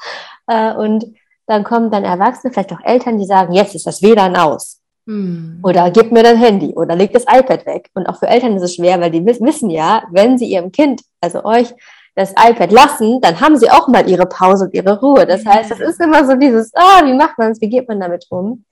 Äh, 0.47 0.73
und 0.73 1.05
dann 1.45 1.63
kommen 1.63 1.91
dann 1.91 2.03
Erwachsene, 2.03 2.51
vielleicht 2.51 2.73
auch 2.73 2.83
Eltern, 2.83 3.17
die 3.17 3.25
sagen, 3.25 3.53
jetzt 3.53 3.75
ist 3.75 3.87
das 3.87 4.01
WLAN 4.01 4.35
aus. 4.35 4.81
Hm. 5.05 5.59
Oder 5.63 5.89
gib 5.91 6.11
mir 6.11 6.23
dein 6.23 6.37
Handy 6.37 6.73
oder 6.73 6.95
leg 6.95 7.13
das 7.13 7.23
iPad 7.23 7.65
weg. 7.65 7.89
Und 7.93 8.07
auch 8.07 8.19
für 8.19 8.27
Eltern 8.27 8.55
ist 8.55 8.63
es 8.63 8.75
schwer, 8.75 8.99
weil 8.99 9.11
die 9.11 9.25
wissen 9.25 9.69
ja, 9.69 10.03
wenn 10.11 10.37
sie 10.37 10.45
ihrem 10.45 10.71
Kind, 10.71 11.01
also 11.21 11.43
euch, 11.45 11.73
das 12.17 12.31
iPad 12.31 12.71
lassen, 12.71 13.21
dann 13.21 13.39
haben 13.39 13.57
sie 13.57 13.69
auch 13.69 13.87
mal 13.87 14.09
ihre 14.09 14.25
Pause 14.25 14.65
und 14.65 14.73
ihre 14.73 14.99
Ruhe. 14.99 15.27
Das 15.27 15.45
heißt, 15.45 15.69
es 15.71 15.79
ist 15.79 16.01
immer 16.01 16.25
so 16.25 16.35
dieses, 16.35 16.73
ah, 16.73 17.05
wie 17.05 17.13
macht 17.13 17.37
man 17.37 17.51
es, 17.51 17.61
wie 17.61 17.69
geht 17.69 17.87
man 17.87 17.99
damit 17.99 18.25
um? 18.31 18.65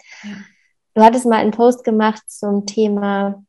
Du 0.95 1.03
hattest 1.03 1.25
mal 1.25 1.35
einen 1.35 1.51
Post 1.51 1.83
gemacht 1.83 2.23
zum 2.27 2.65
Thema, 2.65 3.43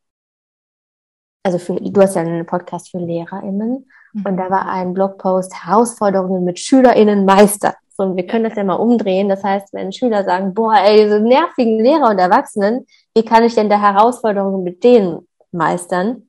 also 1.45 1.59
für, 1.59 1.77
du 1.77 2.01
hast 2.03 2.17
ja 2.17 2.23
einen 2.23 2.45
Podcast 2.45 2.91
für 2.91 2.99
LehrerInnen 2.99 3.89
mhm. 4.13 4.27
und 4.27 4.37
da 4.37 4.51
war 4.51 4.69
ein 4.69 4.93
Blogpost 4.93 5.55
Herausforderungen 5.65 6.43
mit 6.45 6.59
SchülerInnen 6.59 7.25
meistern. 7.25 7.75
So, 7.97 8.03
und 8.03 8.17
wir 8.17 8.27
können 8.27 8.45
das 8.45 8.57
ja 8.57 8.65
mal 8.65 8.75
umdrehen. 8.75 9.29
Das 9.29 9.45
heißt, 9.45 9.73
wenn 9.73 9.93
Schüler 9.93 10.25
sagen, 10.25 10.55
boah, 10.55 10.75
ey, 10.75 11.05
diese 11.05 11.21
nervigen 11.21 11.79
Lehrer 11.79 12.11
und 12.11 12.19
Erwachsenen, 12.19 12.85
wie 13.15 13.25
kann 13.25 13.45
ich 13.45 13.55
denn 13.55 13.71
da 13.71 13.81
Herausforderungen 13.81 14.65
mit 14.65 14.83
denen 14.83 15.29
meistern? 15.53 16.29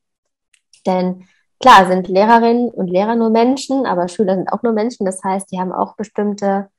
Denn 0.86 1.26
klar 1.58 1.86
sind 1.88 2.06
Lehrerinnen 2.06 2.70
und 2.70 2.88
Lehrer 2.88 3.16
nur 3.16 3.30
Menschen, 3.30 3.86
aber 3.86 4.06
Schüler 4.06 4.36
sind 4.36 4.52
auch 4.52 4.62
nur 4.62 4.72
Menschen. 4.72 5.04
Das 5.04 5.22
heißt, 5.24 5.50
die 5.50 5.58
haben 5.58 5.72
auch 5.72 5.96
bestimmte 5.96 6.70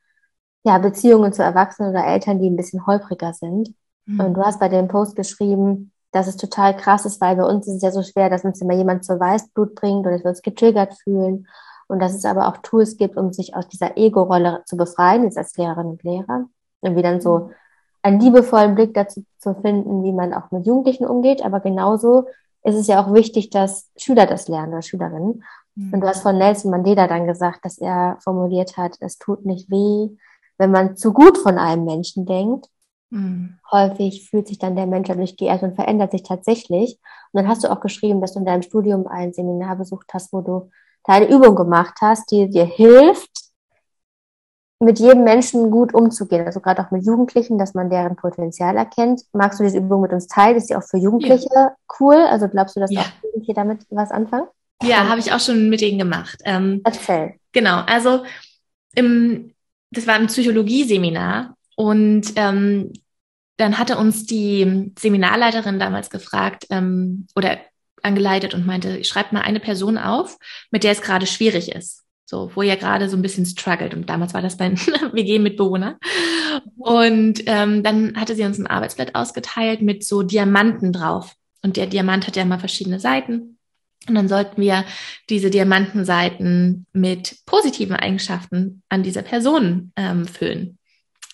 ja, 0.64 0.78
Beziehungen 0.78 1.34
zu 1.34 1.44
Erwachsenen 1.44 1.92
oder 1.92 2.06
Eltern, 2.08 2.40
die 2.40 2.50
ein 2.50 2.56
bisschen 2.56 2.88
holpriger 2.88 3.34
sind. 3.34 3.76
Mhm. 4.10 4.20
Und 4.20 4.34
du 4.34 4.42
hast 4.44 4.60
bei 4.60 4.70
dem 4.70 4.88
Post 4.88 5.16
geschrieben, 5.16 5.92
dass 6.12 6.28
es 6.28 6.38
total 6.38 6.76
krass 6.76 7.06
ist, 7.06 7.22
weil 7.22 7.36
bei 7.36 7.46
uns 7.46 7.68
ist 7.68 7.76
es 7.76 7.82
ja 7.84 7.92
so 7.92 8.02
schwer, 8.02 8.30
dass 8.30 8.44
uns 8.44 8.62
immer 8.62 8.74
jemand 8.74 9.06
zur 9.06 9.20
Weißblut 9.20 9.76
bringt 9.76 10.06
oder 10.06 10.12
dass 10.12 10.24
wir 10.24 10.30
uns 10.30 10.42
getriggert 10.42 10.96
fühlen 11.04 11.48
und 11.88 12.00
dass 12.00 12.16
es 12.16 12.26
aber 12.26 12.48
auch 12.48 12.58
Tools 12.58 12.98
gibt, 12.98 13.16
um 13.16 13.32
sich 13.32 13.56
aus 13.56 13.68
dieser 13.68 13.98
Ego-Rolle 13.98 14.64
zu 14.66 14.76
befreien, 14.76 15.24
jetzt 15.24 15.38
als 15.38 15.56
Lehrerin 15.58 15.88
und 15.88 16.04
Lehrer, 16.04 16.46
und 16.82 16.96
wie 16.96 17.02
dann 17.02 17.22
so 17.22 17.40
mhm. 17.40 17.52
einen 18.02 18.20
liebevollen 18.20 18.76
Blick 18.76 18.94
dazu 18.94 19.24
zu 19.38 19.54
finden, 19.56 20.04
wie 20.04 20.14
man 20.14 20.34
auch 20.34 20.50
mit 20.52 20.66
Jugendlichen 20.66 21.06
umgeht, 21.06 21.44
aber 21.46 21.60
genauso 21.60 22.26
ist 22.64 22.76
es 22.76 22.88
ja 22.88 23.04
auch 23.04 23.14
wichtig, 23.14 23.50
dass 23.52 23.90
Schüler 23.96 24.26
das 24.26 24.48
lernen 24.48 24.74
oder 24.74 24.82
Schülerinnen. 24.82 25.44
Mhm. 25.76 25.94
Und 25.94 26.02
du 26.02 26.08
hast 26.08 26.22
von 26.22 26.38
Nelson 26.38 26.72
Mandela 26.72 27.08
dann 27.08 27.28
gesagt, 27.28 27.64
dass 27.64 27.78
er 27.78 28.18
formuliert 28.22 28.78
hat, 28.78 28.98
es 29.00 29.18
tut 29.18 29.46
nicht 29.46 29.70
weh, 29.70 30.10
wenn 30.58 30.72
man 30.72 30.98
zu 30.98 31.14
gut 31.14 31.38
von 31.38 31.58
einem 31.58 31.86
Menschen 31.86 32.26
denkt. 32.26 32.68
Mhm. 33.10 33.60
Häufig 33.72 34.30
fühlt 34.30 34.48
sich 34.48 34.60
dann 34.60 34.76
der 34.76 34.86
Mensch 34.86 35.08
dadurch 35.08 35.38
geehrt 35.38 35.64
und 35.64 35.76
verändert 35.76 36.12
sich 36.12 36.24
tatsächlich. 36.24 37.00
Und 37.32 37.42
dann 37.42 37.48
hast 37.48 37.64
du 37.64 37.72
auch 37.72 37.82
geschrieben, 37.82 38.22
dass 38.22 38.34
du 38.34 38.40
in 38.40 38.46
deinem 38.46 38.62
Studium 38.62 39.08
ein 39.08 39.34
Seminar 39.34 39.76
besucht 39.76 40.08
hast, 40.14 40.32
wo 40.34 40.42
du 40.42 40.70
da 41.06 41.14
eine 41.14 41.30
Übung 41.30 41.56
gemacht 41.56 41.96
hast, 42.02 42.32
die 42.32 42.50
dir 42.50 42.66
hilft, 42.66 43.50
mit 44.82 45.00
jedem 45.00 45.26
Menschen 45.26 45.72
gut 45.72 45.94
umzugehen, 45.94 46.46
also 46.46 46.62
gerade 46.62 46.82
auch 46.82 46.92
mit 46.92 47.06
Jugendlichen, 47.06 47.58
dass 47.58 47.74
man 47.74 47.90
deren 47.90 48.16
Potenzial 48.16 48.78
erkennt. 48.78 49.24
Magst 49.34 49.60
du 49.60 49.66
diese 49.66 49.80
Übung 49.80 50.02
mit 50.02 50.14
uns 50.14 50.28
teilen? 50.28 50.56
Ist 50.56 50.70
sie 50.70 50.76
auch 50.76 50.84
für 50.84 50.98
Jugendliche 50.98 51.50
ja. 51.54 51.76
cool? 52.00 52.16
Also 52.16 52.48
glaubst 52.48 52.78
du, 52.78 52.80
dass 52.80 52.92
ja. 52.92 53.02
auch 53.02 53.24
Jugendliche 53.24 53.54
damit 53.54 53.86
was 53.90 54.12
anfangen? 54.12 54.48
Ja, 54.82 55.10
habe 55.10 55.20
ich 55.20 55.34
auch 55.34 55.40
schon 55.42 55.70
mit 55.70 55.82
denen 55.82 56.00
gemacht. 56.00 56.40
Ähm, 56.46 56.80
Erzähl. 56.86 57.36
Genau, 57.52 57.82
also 57.86 58.24
im, 58.96 59.54
das 59.92 60.08
war 60.08 60.16
ein 60.16 60.28
Psychologie-Seminar 60.28 61.58
und 61.80 62.34
ähm, 62.36 62.92
dann 63.56 63.78
hatte 63.78 63.98
uns 63.98 64.26
die 64.26 64.92
Seminarleiterin 65.00 65.80
damals 65.80 66.10
gefragt 66.10 66.68
ähm, 66.72 67.26
oder 67.38 67.58
angeleitet 68.04 68.54
und 68.54 68.66
meinte, 68.66 69.02
schreibt 69.06 69.32
mal 69.32 69.44
eine 69.44 69.62
Person 69.62 69.98
auf, 69.98 70.38
mit 70.72 70.84
der 70.84 70.92
es 70.92 71.02
gerade 71.02 71.26
schwierig 71.26 71.72
ist. 71.72 72.04
So, 72.26 72.52
wo 72.54 72.64
ihr 72.64 72.76
gerade 72.76 73.08
so 73.08 73.16
ein 73.16 73.22
bisschen 73.22 73.46
struggelt. 73.46 73.94
Und 73.94 74.10
damals 74.10 74.34
war 74.34 74.42
das 74.42 74.60
mein 74.60 74.78
WG-Mitbewohner. 75.14 75.98
Und 76.76 77.44
ähm, 77.46 77.82
dann 77.82 78.18
hatte 78.18 78.36
sie 78.36 78.44
uns 78.44 78.60
ein 78.60 78.68
Arbeitsblatt 78.68 79.16
ausgeteilt 79.16 79.82
mit 79.82 80.04
so 80.04 80.22
Diamanten 80.22 80.92
drauf. 80.92 81.34
Und 81.62 81.78
der 81.78 81.88
Diamant 81.88 82.28
hat 82.28 82.36
ja 82.36 82.44
immer 82.44 82.60
verschiedene 82.60 83.00
Seiten. 83.00 83.58
Und 84.06 84.16
dann 84.16 84.28
sollten 84.28 84.62
wir 84.62 84.84
diese 85.30 85.50
Diamantenseiten 85.50 86.88
mit 86.92 87.38
positiven 87.46 87.96
Eigenschaften 87.96 88.84
an 88.90 89.02
dieser 89.02 89.22
Person 89.22 89.94
ähm, 89.96 90.26
füllen. 90.26 90.79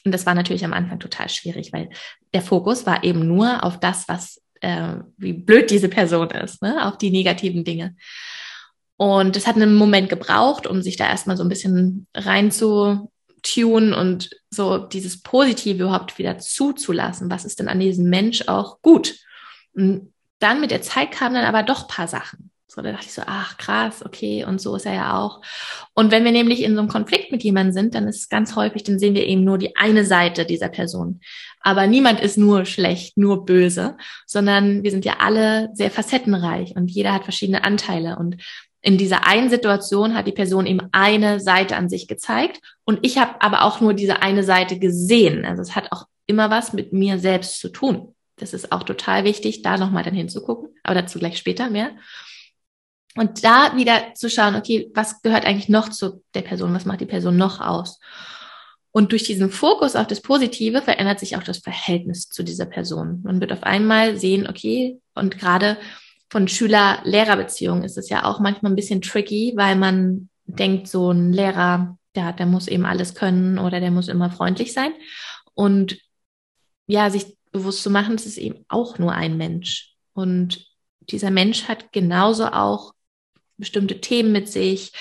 Und 0.05 0.12
das 0.12 0.25
war 0.25 0.35
natürlich 0.35 0.63
am 0.63 0.74
Anfang 0.74 1.00
total 1.00 1.29
schwierig, 1.29 1.74
weil 1.74 1.89
der 2.33 2.43
Fokus 2.43 2.85
war 2.85 3.03
eben 3.03 3.27
nur 3.27 3.63
auf 3.63 3.79
das, 3.79 4.07
was, 4.07 4.41
äh, 4.62 4.97
wie 5.17 5.33
blöd 5.33 5.71
diese 5.71 5.89
Person 5.89 6.29
ist, 6.29 6.62
ne? 6.62 6.85
auf 6.85 6.97
die 6.97 7.09
negativen 7.09 7.63
Dinge. 7.63 7.95
Und 8.97 9.35
es 9.35 9.47
hat 9.47 9.55
einen 9.55 9.75
Moment 9.75 10.09
gebraucht, 10.09 10.67
um 10.67 10.81
sich 10.81 10.95
da 10.95 11.07
erstmal 11.09 11.35
so 11.35 11.43
ein 11.43 11.50
bisschen 11.50 12.07
rein 12.13 12.51
zu 12.51 13.12
tun 13.41 13.93
und 13.93 14.29
so 14.50 14.77
dieses 14.77 15.21
Positive 15.21 15.83
überhaupt 15.83 16.17
wieder 16.17 16.38
zuzulassen. 16.38 17.29
Was 17.29 17.43
ist 17.43 17.59
denn 17.59 17.67
an 17.67 17.79
diesem 17.79 18.09
Mensch 18.09 18.47
auch 18.47 18.81
gut? 18.81 19.15
Und 19.74 20.13
dann 20.39 20.62
mit 20.62 20.71
der 20.71 20.81
Zeit 20.81 21.12
kamen 21.12 21.35
dann 21.35 21.45
aber 21.45 21.63
doch 21.63 21.88
paar 21.88 22.07
Sachen. 22.07 22.51
So, 22.75 22.82
da 22.82 22.91
dachte 22.91 23.05
ich 23.05 23.13
so, 23.13 23.22
ach 23.25 23.58
krass, 23.58 24.03
okay, 24.05 24.44
und 24.44 24.60
so 24.60 24.75
ist 24.75 24.86
er 24.86 24.96
ja 24.96 25.17
auch. 25.17 25.39
Und 25.94 26.12
wenn 26.12 26.25
wir 26.25 26.34
nämlich 26.34 26.62
in 26.62 26.74
so 26.74 26.79
einem 26.79 26.89
Konflikt 26.89 27.32
mit 27.32 27.41
jemandem 27.41 27.72
sind, 27.72 27.96
dann 27.96 28.05
ist 28.05 28.17
es 28.17 28.29
ganz 28.29 28.58
häufig, 28.58 28.84
dann 28.84 29.00
sehen 29.00 29.15
wir 29.15 29.25
eben 29.25 29.46
nur 29.46 29.58
die 29.58 29.77
eine 29.77 30.03
Seite 30.03 30.46
dieser 30.46 30.67
Person. 30.67 31.22
Aber 31.62 31.88
niemand 31.88 32.20
ist 32.20 32.38
nur 32.38 32.65
schlecht, 32.65 33.17
nur 33.17 33.46
böse, 33.46 33.96
sondern 34.25 34.84
wir 34.84 34.91
sind 34.91 35.05
ja 35.05 35.15
alle 35.20 35.70
sehr 35.74 35.89
facettenreich 35.89 36.75
und 36.75 36.91
jeder 36.91 37.13
hat 37.13 37.24
verschiedene 37.24 37.63
Anteile. 37.63 38.17
Und 38.20 38.44
in 38.82 38.98
dieser 38.98 39.25
einen 39.25 39.50
Situation 39.50 40.13
hat 40.13 40.27
die 40.27 40.34
Person 40.34 40.65
eben 40.65 40.82
eine 40.91 41.39
Seite 41.39 41.77
an 41.77 41.88
sich 41.88 42.10
gezeigt 42.10 42.60
und 42.84 43.00
ich 43.03 43.17
habe 43.17 43.41
aber 43.41 43.63
auch 43.63 43.79
nur 43.79 43.94
diese 43.94 44.22
eine 44.22 44.44
Seite 44.44 44.79
gesehen. 44.79 45.46
Also 45.46 45.62
es 45.62 45.77
hat 45.77 45.94
auch 45.94 46.08
immer 46.25 46.50
was 46.50 46.74
mit 46.74 46.91
mir 46.91 47.20
selbst 47.20 47.62
zu 47.62 47.70
tun. 47.70 48.13
Das 48.36 48.53
ist 48.53 48.74
auch 48.74 48.84
total 48.84 49.24
wichtig, 49.24 49.62
da 49.62 49.77
nochmal 49.77 50.03
dann 50.03 50.13
hinzugucken, 50.13 50.75
aber 50.84 50.96
dazu 50.96 51.20
gleich 51.20 51.38
später 51.38 51.70
mehr. 51.70 51.91
Und 53.17 53.43
da 53.43 53.75
wieder 53.75 54.13
zu 54.13 54.29
schauen, 54.29 54.55
okay, 54.55 54.91
was 54.93 55.22
gehört 55.22 55.45
eigentlich 55.45 55.69
noch 55.69 55.89
zu 55.89 56.24
der 56.34 56.41
Person? 56.41 56.74
Was 56.74 56.86
macht 56.86 57.01
die 57.01 57.05
Person 57.05 57.38
noch 57.38 57.62
aus? 57.62 58.00
Und 58.91 59.12
durch 59.12 59.24
diesen 59.24 59.51
Fokus 59.51 59.95
auf 59.95 60.07
das 60.07 60.22
Positive 60.22 60.81
verändert 60.81 61.19
sich 61.19 61.36
auch 61.36 61.43
das 61.43 61.57
Verhältnis 61.57 62.29
zu 62.29 62.43
dieser 62.43 62.65
Person. 62.65 63.22
Man 63.24 63.41
wird 63.41 63.51
auf 63.51 63.63
einmal 63.63 64.17
sehen, 64.17 64.48
okay, 64.48 65.00
und 65.15 65.38
gerade 65.38 65.77
von 66.29 66.48
Schüler-Lehrer-Beziehungen 66.48 67.84
ist 67.84 67.98
es 67.98 68.10
ja 68.10 68.24
auch 68.25 68.39
manchmal 68.39 68.72
ein 68.72 68.75
bisschen 68.77 69.01
tricky, 69.01 69.53
weil 69.55 69.75
man 69.75 70.29
denkt, 70.45 70.88
so 70.88 71.12
ein 71.12 71.34
Lehrer, 71.34 71.98
der, 72.15 72.34
der 72.34 72.45
muss 72.45 72.67
eben 72.67 72.86
alles 72.86 73.15
können 73.15 73.60
oder 73.60 73.79
der 73.79 73.91
muss 73.91 74.07
immer 74.07 74.31
freundlich 74.31 74.74
sein. 74.74 74.93
Und 75.53 75.98
ja, 76.88 77.10
sich 77.10 77.38
bewusst 77.51 77.84
zu 77.84 77.89
machen, 77.89 78.15
es 78.15 78.25
ist 78.25 78.38
eben 78.38 78.65
auch 78.67 78.98
nur 78.98 79.13
ein 79.13 79.38
Mensch. 79.38 79.93
Und 80.13 80.67
dieser 81.01 81.31
Mensch 81.31 81.67
hat 81.67 81.91
genauso 81.91 82.48
auch 82.48 82.95
bestimmte 83.57 84.01
Themen 84.01 84.31
mit 84.31 84.50
sich, 84.50 84.91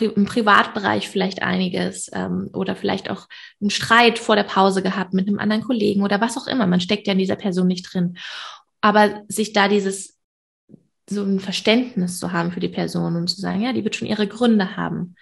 im 0.00 0.26
Privatbereich 0.26 1.08
vielleicht 1.08 1.42
einiges 1.42 2.08
ähm, 2.12 2.50
oder 2.52 2.76
vielleicht 2.76 3.10
auch 3.10 3.26
einen 3.60 3.70
Streit 3.70 4.18
vor 4.18 4.36
der 4.36 4.44
Pause 4.44 4.80
gehabt 4.80 5.12
mit 5.12 5.26
einem 5.26 5.40
anderen 5.40 5.62
Kollegen 5.62 6.02
oder 6.02 6.20
was 6.20 6.36
auch 6.36 6.46
immer. 6.46 6.66
Man 6.68 6.80
steckt 6.80 7.06
ja 7.06 7.14
in 7.14 7.18
dieser 7.18 7.36
Person 7.36 7.66
nicht 7.66 7.92
drin. 7.92 8.16
Aber 8.80 9.22
sich 9.28 9.52
da 9.52 9.68
dieses 9.68 10.18
so 11.10 11.24
ein 11.24 11.40
Verständnis 11.40 12.20
zu 12.20 12.32
haben 12.32 12.52
für 12.52 12.60
die 12.60 12.68
Person 12.68 13.16
und 13.16 13.28
zu 13.28 13.40
sagen, 13.40 13.60
ja, 13.62 13.72
die 13.72 13.82
wird 13.82 13.96
schon 13.96 14.08
ihre 14.08 14.28
Gründe 14.28 14.76
haben. 14.76 15.16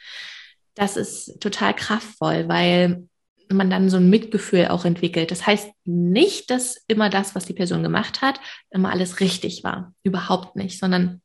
Das 0.75 0.99
ist 0.99 1.41
total 1.41 1.75
kraftvoll, 1.75 2.47
weil 2.49 3.09
man 3.51 3.71
dann 3.71 3.91
so 3.91 3.97
ein 3.97 4.11
Mitgefühl 4.11 4.69
auch 4.69 4.85
entwickelt. 4.85 5.31
Das 5.31 5.47
heißt 5.47 5.71
nicht, 5.85 6.51
dass 6.51 6.77
immer 6.87 7.09
das, 7.09 7.35
was 7.35 7.47
die 7.47 7.55
Person 7.55 7.83
gemacht 7.83 8.21
hat, 8.21 8.41
immer 8.71 8.91
alles 8.91 9.21
richtig 9.21 9.65
war. 9.65 9.95
Überhaupt 10.03 10.55
nicht, 10.55 10.79
sondern 10.79 11.23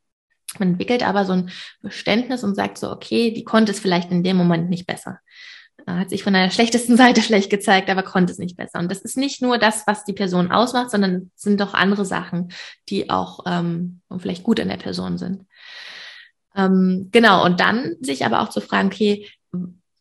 man 0.59 0.69
entwickelt 0.69 1.03
aber 1.03 1.25
so 1.25 1.33
ein 1.33 1.49
Verständnis 1.81 2.43
und 2.43 2.55
sagt 2.55 2.77
so, 2.77 2.91
okay, 2.91 3.31
die 3.31 3.43
konnte 3.43 3.71
es 3.71 3.79
vielleicht 3.79 4.11
in 4.11 4.23
dem 4.23 4.37
Moment 4.37 4.69
nicht 4.69 4.87
besser 4.87 5.19
hat 5.87 6.09
sich 6.09 6.23
von 6.23 6.33
der 6.33 6.49
schlechtesten 6.49 6.97
Seite 6.97 7.21
vielleicht 7.21 7.49
gezeigt, 7.49 7.89
aber 7.89 8.03
konnte 8.03 8.31
es 8.31 8.39
nicht 8.39 8.57
besser. 8.57 8.79
Und 8.79 8.89
das 8.89 9.01
ist 9.01 9.17
nicht 9.17 9.41
nur 9.41 9.57
das, 9.57 9.85
was 9.87 10.05
die 10.05 10.13
Person 10.13 10.51
ausmacht, 10.51 10.91
sondern 10.91 11.31
es 11.35 11.41
sind 11.41 11.59
doch 11.61 11.73
andere 11.73 12.05
Sachen, 12.05 12.51
die 12.89 13.09
auch 13.09 13.41
ähm, 13.45 14.01
vielleicht 14.17 14.43
gut 14.43 14.59
an 14.59 14.69
der 14.69 14.77
Person 14.77 15.17
sind. 15.17 15.45
Ähm, 16.55 17.09
genau, 17.11 17.45
und 17.45 17.59
dann 17.59 17.95
sich 18.01 18.25
aber 18.25 18.41
auch 18.41 18.49
zu 18.49 18.61
fragen, 18.61 18.87
okay, 18.87 19.27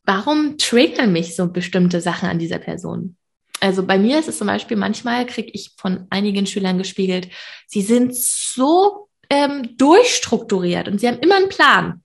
warum 0.04 0.56
triggern 0.58 1.12
mich 1.12 1.36
so 1.36 1.48
bestimmte 1.48 2.00
Sachen 2.00 2.28
an 2.28 2.38
dieser 2.38 2.58
Person? 2.58 3.16
Also 3.60 3.84
bei 3.84 3.98
mir 3.98 4.18
ist 4.18 4.28
es 4.28 4.38
zum 4.38 4.46
Beispiel, 4.46 4.76
manchmal 4.76 5.26
kriege 5.26 5.50
ich 5.52 5.72
von 5.76 6.06
einigen 6.10 6.46
Schülern 6.46 6.78
gespiegelt, 6.78 7.28
sie 7.66 7.82
sind 7.82 8.14
so 8.14 9.08
ähm, 9.30 9.76
durchstrukturiert 9.76 10.88
und 10.88 11.00
sie 11.00 11.08
haben 11.08 11.18
immer 11.18 11.36
einen 11.36 11.48
Plan. 11.48 12.02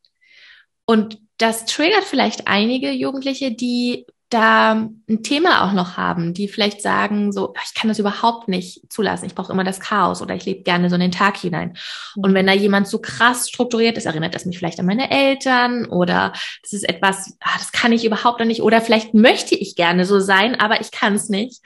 Und 0.86 1.20
das 1.38 1.66
triggert 1.66 2.04
vielleicht 2.04 2.48
einige 2.48 2.92
Jugendliche, 2.92 3.52
die 3.52 4.06
da 4.30 4.74
ein 4.74 5.24
Thema 5.24 5.66
auch 5.66 5.74
noch 5.74 5.98
haben, 5.98 6.36
die 6.36 6.48
vielleicht 6.48 6.84
sagen, 6.84 7.32
so, 7.32 7.54
ich 7.66 7.74
kann 7.74 7.88
das 7.88 7.98
überhaupt 7.98 8.48
nicht 8.48 8.82
zulassen, 8.92 9.26
ich 9.26 9.34
brauche 9.34 9.52
immer 9.52 9.64
das 9.64 9.80
Chaos 9.80 10.22
oder 10.22 10.36
ich 10.36 10.46
lebe 10.46 10.62
gerne 10.62 10.90
so 10.90 10.96
in 10.96 11.02
den 11.02 11.12
Tag 11.12 11.38
hinein. 11.38 11.76
Und 12.16 12.36
wenn 12.36 12.46
da 12.46 12.54
jemand 12.54 12.88
so 12.88 13.00
krass 13.00 13.50
strukturiert 13.50 13.98
ist, 13.98 14.06
erinnert 14.06 14.36
das 14.36 14.46
mich 14.46 14.60
vielleicht 14.60 14.80
an 14.80 14.86
meine 14.86 15.10
Eltern 15.10 15.86
oder 15.88 16.32
das 16.62 16.74
ist 16.74 16.88
etwas, 16.88 17.38
ah, 17.40 17.58
das 17.58 17.72
kann 17.72 17.92
ich 17.92 18.06
überhaupt 18.06 18.40
noch 18.40 18.46
nicht 18.46 18.62
oder 18.62 18.82
vielleicht 18.82 19.16
möchte 19.16 19.56
ich 19.56 19.76
gerne 19.76 20.06
so 20.06 20.20
sein, 20.20 20.60
aber 20.60 20.80
ich 20.80 20.92
kann 20.92 21.16
es 21.16 21.30
nicht. 21.30 21.62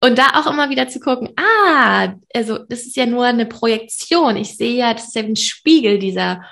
Und 0.00 0.16
da 0.18 0.28
auch 0.34 0.50
immer 0.50 0.70
wieder 0.70 0.88
zu 0.88 1.00
gucken, 1.00 1.30
ah, 1.36 2.14
also 2.32 2.58
das 2.58 2.80
ist 2.80 2.96
ja 2.96 3.06
nur 3.06 3.24
eine 3.24 3.46
Projektion. 3.46 4.36
Ich 4.36 4.56
sehe 4.56 4.76
ja, 4.76 4.94
das 4.94 5.08
ist 5.08 5.16
ja 5.16 5.22
ein 5.22 5.36
Spiegel 5.36 5.98
dieser 5.98 6.44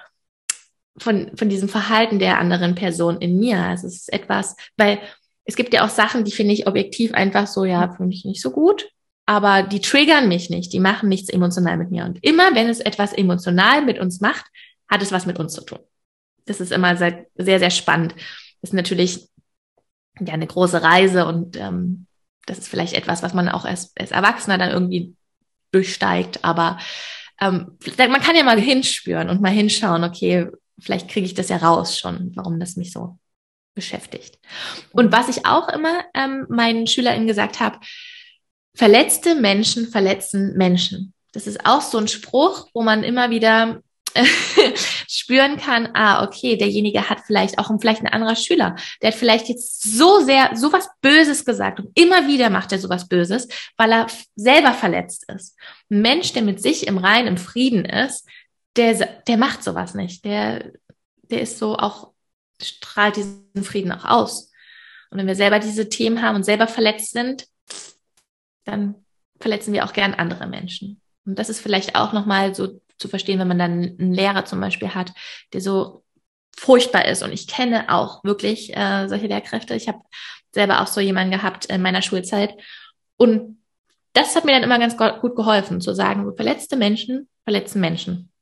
von, 0.99 1.31
von 1.37 1.49
diesem 1.49 1.69
Verhalten 1.69 2.19
der 2.19 2.39
anderen 2.39 2.75
Person 2.75 3.19
in 3.21 3.39
mir. 3.39 3.61
Also 3.61 3.87
es 3.87 3.97
ist 3.97 4.13
etwas, 4.13 4.57
weil 4.77 4.99
es 5.45 5.57
gibt 5.57 5.73
ja 5.75 5.85
auch 5.85 5.91
Sachen, 5.91 6.25
die 6.25 6.33
finde 6.33 6.55
ich 6.55 6.67
objektiv 6.67 7.15
einfach 7.15 7.47
so, 7.47 7.65
ja, 7.65 7.93
finde 7.95 8.15
ich 8.15 8.25
nicht 8.25 8.43
so 8.43 8.51
gut, 8.51 8.89
aber 9.27 9.63
die 9.63 9.81
triggern 9.81 10.29
mich 10.29 10.51
nicht, 10.51 10.73
die 10.73 10.81
machen 10.81 11.09
nichts 11.09 11.29
emotional 11.29 11.77
mit 11.77 11.91
mir. 11.91 12.05
Und 12.05 12.23
immer, 12.25 12.55
wenn 12.55 12.69
es 12.69 12.81
etwas 12.81 13.13
emotional 13.13 13.85
mit 13.85 13.99
uns 13.99 14.21
macht, 14.21 14.47
hat 14.89 15.03
es 15.03 15.13
was 15.13 15.27
mit 15.27 15.39
uns 15.39 15.53
zu 15.53 15.63
tun. 15.63 15.79
Das 16.47 16.61
ist 16.61 16.73
immer 16.73 16.97
sehr, 16.97 17.27
sehr, 17.37 17.71
spannend. 17.71 18.15
Das 18.61 18.71
ist 18.71 18.75
natürlich 18.75 19.29
ja 20.21 20.33
eine 20.33 20.47
große 20.47 20.83
Reise 20.83 21.27
und 21.27 21.57
ähm, 21.57 22.07
das 22.47 22.59
ist 22.59 22.69
vielleicht 22.69 22.95
etwas, 22.95 23.23
was 23.23 23.35
man 23.35 23.49
auch 23.49 23.65
als, 23.65 23.93
als 23.99 24.11
Erwachsener 24.11 24.59
dann 24.59 24.71
irgendwie 24.71 25.15
durchsteigt, 25.73 26.45
aber 26.45 26.79
ähm, 27.41 27.77
man 27.99 28.21
kann 28.21 28.37
ja 28.37 28.45
mal 28.45 28.59
hinspüren 28.59 29.29
und 29.29 29.43
mal 29.43 29.51
hinschauen, 29.51 30.05
okay, 30.05 30.49
vielleicht 30.79 31.09
kriege 31.09 31.27
ich 31.27 31.35
das 31.35 31.49
ja 31.49 31.59
raus 31.59 31.99
schon, 31.99 32.33
warum 32.35 32.59
das 32.59 32.77
mich 32.77 32.93
so 32.93 33.19
beschäftigt. 33.75 34.39
Und 34.93 35.13
was 35.13 35.29
ich 35.29 35.45
auch 35.45 35.69
immer 35.69 36.05
ähm, 36.15 36.47
meinen 36.49 36.87
SchülerInnen 36.87 37.27
gesagt 37.27 37.61
habe, 37.61 37.79
verletzte 38.75 39.35
Menschen 39.35 39.89
verletzen 39.89 40.57
Menschen. 40.57 41.13
das 41.33 41.47
ist 41.47 41.67
auch 41.67 41.83
so 41.83 41.99
ein 41.99 42.09
Spruch, 42.09 42.69
wo 42.73 42.83
man 42.83 43.05
immer 43.05 43.31
wieder 43.31 43.83
spüren 45.09 45.57
kann, 45.57 45.91
ah, 45.95 46.25
okay, 46.25 46.57
derjenige 46.57 47.09
hat 47.09 47.21
vielleicht 47.27 47.59
auch 47.59 47.71
vielleicht 47.81 48.03
ein 48.03 48.13
anderer 48.13 48.37
Schüler, 48.37 48.77
der 49.03 49.11
hat 49.11 49.19
vielleicht 49.19 49.49
jetzt 49.49 49.83
so 49.83 50.21
sehr 50.21 50.57
sowas 50.57 50.89
Böses 51.01 51.45
gesagt 51.45 51.81
und 51.81 51.91
immer 51.95 52.27
wieder 52.27 52.51
macht 52.51 52.73
er 52.73 52.79
sowas 52.79 53.09
Böses, 53.09 53.49
weil 53.77 53.93
er 53.93 54.07
selber 54.35 54.73
verletzt 54.73 55.25
ist. 55.35 55.57
Ein 55.91 56.03
Mensch, 56.03 56.33
der 56.33 56.43
mit 56.43 56.61
sich 56.61 56.87
im 56.87 56.99
Reinen, 56.99 57.29
im 57.29 57.37
Frieden 57.37 57.85
ist, 57.85 58.27
der, 58.77 58.95
der 58.95 59.37
macht 59.37 59.65
sowas 59.65 59.95
nicht. 59.95 60.25
Der, 60.25 60.73
der 61.23 61.41
ist 61.41 61.59
so 61.59 61.77
auch, 61.77 62.13
strahlt 62.61 63.17
diesen 63.17 63.65
Frieden 63.65 63.93
auch 63.93 64.05
aus. 64.05 64.51
Und 65.11 65.19
wenn 65.19 65.27
wir 65.27 65.37
selber 65.37 65.59
diese 65.59 65.89
Themen 65.89 66.23
haben 66.23 66.37
und 66.37 66.45
selber 66.45 66.67
verletzt 66.67 67.13
sind, 67.13 67.47
dann 68.65 68.97
verletzen 69.41 69.73
wir 69.73 69.85
auch 69.85 69.93
gern 69.93 70.15
andere 70.15 70.47
Menschen. 70.47 71.01
Und 71.25 71.39
das 71.39 71.49
ist 71.49 71.61
vielleicht 71.61 71.97
auch 71.97 72.13
nochmal 72.13 72.55
so 72.55 72.81
zu 72.99 73.09
verstehen, 73.09 73.39
wenn 73.39 73.49
man 73.49 73.59
dann 73.59 73.73
einen 73.73 74.13
Lehrer 74.13 74.45
zum 74.45 74.61
Beispiel 74.61 74.95
hat, 74.95 75.13
der 75.53 75.61
so 75.61 76.05
furchtbar 76.57 77.05
ist. 77.07 77.23
Und 77.23 77.33
ich 77.33 77.47
kenne 77.47 77.93
auch 77.93 78.25
wirklich 78.25 78.77
äh, 78.77 79.09
solche 79.09 79.27
Lehrkräfte. 79.27 79.75
Ich 79.75 79.89
habe 79.89 80.01
selber 80.53 80.81
auch 80.81 80.87
so 80.87 81.01
jemanden 81.01 81.33
gehabt 81.33 81.67
in 81.67 81.83
meiner 81.83 82.03
Schulzeit. 82.03 82.55
Und 83.17 83.63
das 84.15 84.35
hat 84.35 84.45
mir 84.45 84.53
dann 84.53 84.63
immer 84.63 84.79
ganz 84.79 84.97
gut 84.97 85.37
geholfen, 85.37 85.81
zu 85.81 85.95
sagen, 85.95 86.35
verletzte 86.37 86.77
Menschen 86.77 87.29
verletzen 87.47 87.81
Menschen. 87.81 88.33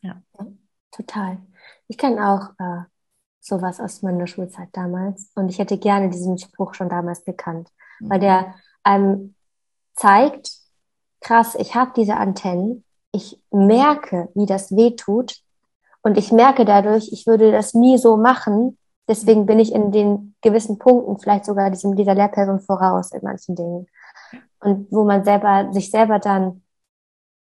Ja. 0.00 0.22
ja 0.38 0.46
total. 0.92 1.38
Ich 1.88 1.98
kenne 1.98 2.28
auch 2.28 2.50
äh, 2.64 2.84
sowas 3.40 3.80
aus 3.80 4.02
meiner 4.02 4.28
Schulzeit 4.28 4.68
damals. 4.72 5.32
Und 5.34 5.48
ich 5.48 5.58
hätte 5.58 5.76
gerne 5.76 6.08
diesen 6.08 6.38
Spruch 6.38 6.74
schon 6.74 6.88
damals 6.88 7.24
gekannt, 7.24 7.68
mhm. 7.98 8.10
weil 8.10 8.20
der 8.20 8.54
einem 8.84 9.34
zeigt, 9.94 10.52
krass, 11.20 11.56
ich 11.56 11.74
habe 11.74 11.92
diese 11.96 12.16
Antennen 12.16 12.84
ich 13.12 13.40
merke, 13.50 14.28
wie 14.34 14.46
das 14.46 14.74
weh 14.74 14.94
tut. 14.96 15.36
Und 16.02 16.16
ich 16.16 16.32
merke 16.32 16.64
dadurch, 16.64 17.12
ich 17.12 17.26
würde 17.26 17.52
das 17.52 17.74
nie 17.74 17.98
so 17.98 18.16
machen. 18.16 18.78
Deswegen 19.08 19.46
bin 19.46 19.58
ich 19.58 19.72
in 19.72 19.90
den 19.90 20.34
gewissen 20.42 20.78
Punkten 20.78 21.18
vielleicht 21.18 21.44
sogar 21.44 21.70
diesem, 21.70 21.96
dieser 21.96 22.14
Lehrperson 22.14 22.60
voraus 22.60 23.12
in 23.12 23.20
manchen 23.22 23.56
Dingen. 23.56 23.86
Und 24.60 24.90
wo 24.90 25.04
man 25.04 25.24
selber, 25.24 25.72
sich 25.72 25.90
selber 25.90 26.18
dann 26.18 26.62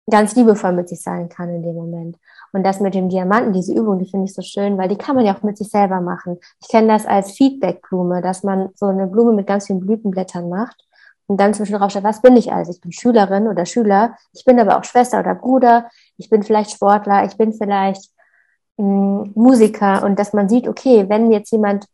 ganz 0.08 0.34
liebevoll 0.34 0.72
mit 0.72 0.88
sich 0.88 1.02
sein 1.02 1.28
kann 1.28 1.50
in 1.50 1.62
dem 1.62 1.74
Moment. 1.74 2.16
Und 2.52 2.64
das 2.64 2.80
mit 2.80 2.94
dem 2.94 3.08
Diamanten, 3.08 3.52
diese 3.52 3.74
Übung, 3.74 3.98
die 3.98 4.10
finde 4.10 4.26
ich 4.26 4.34
so 4.34 4.42
schön, 4.42 4.76
weil 4.76 4.88
die 4.88 4.96
kann 4.96 5.14
man 5.14 5.24
ja 5.24 5.36
auch 5.36 5.42
mit 5.42 5.56
sich 5.56 5.68
selber 5.68 6.00
machen. 6.00 6.38
Ich 6.60 6.68
kenne 6.68 6.88
das 6.88 7.06
als 7.06 7.32
Feedbackblume, 7.32 8.20
dass 8.20 8.42
man 8.42 8.70
so 8.74 8.86
eine 8.86 9.06
Blume 9.06 9.32
mit 9.32 9.46
ganz 9.46 9.66
vielen 9.66 9.80
Blütenblättern 9.80 10.48
macht 10.48 10.84
und 11.30 11.36
dann 11.36 11.54
zwischen 11.54 11.76
rausstellt, 11.76 12.04
was 12.04 12.22
bin 12.22 12.36
ich 12.36 12.52
also? 12.52 12.72
Ich 12.72 12.80
bin 12.80 12.90
Schülerin 12.90 13.46
oder 13.46 13.64
Schüler, 13.64 14.16
ich 14.32 14.44
bin 14.44 14.58
aber 14.58 14.76
auch 14.76 14.82
Schwester 14.82 15.20
oder 15.20 15.36
Bruder, 15.36 15.88
ich 16.16 16.28
bin 16.28 16.42
vielleicht 16.42 16.72
Sportler, 16.72 17.24
ich 17.24 17.36
bin 17.36 17.52
vielleicht 17.52 18.10
mh, 18.78 19.26
hm, 19.26 19.32
Musiker. 19.36 20.02
Und 20.02 20.18
dass 20.18 20.32
man 20.32 20.48
sieht, 20.48 20.66
okay, 20.66 21.08
wenn 21.08 21.30
jetzt 21.30 21.52
jemand, 21.52 21.86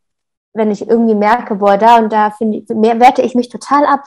wenn 0.55 0.71
ich 0.71 0.89
irgendwie 0.89 1.15
merke, 1.15 1.57
boah, 1.57 1.77
da 1.77 1.99
und 1.99 2.11
da 2.11 2.31
finde 2.31 2.59
ich, 2.59 2.69
werte 2.71 3.21
ich 3.21 3.35
mich 3.35 3.51
total 3.51 3.85
ab, 3.85 4.05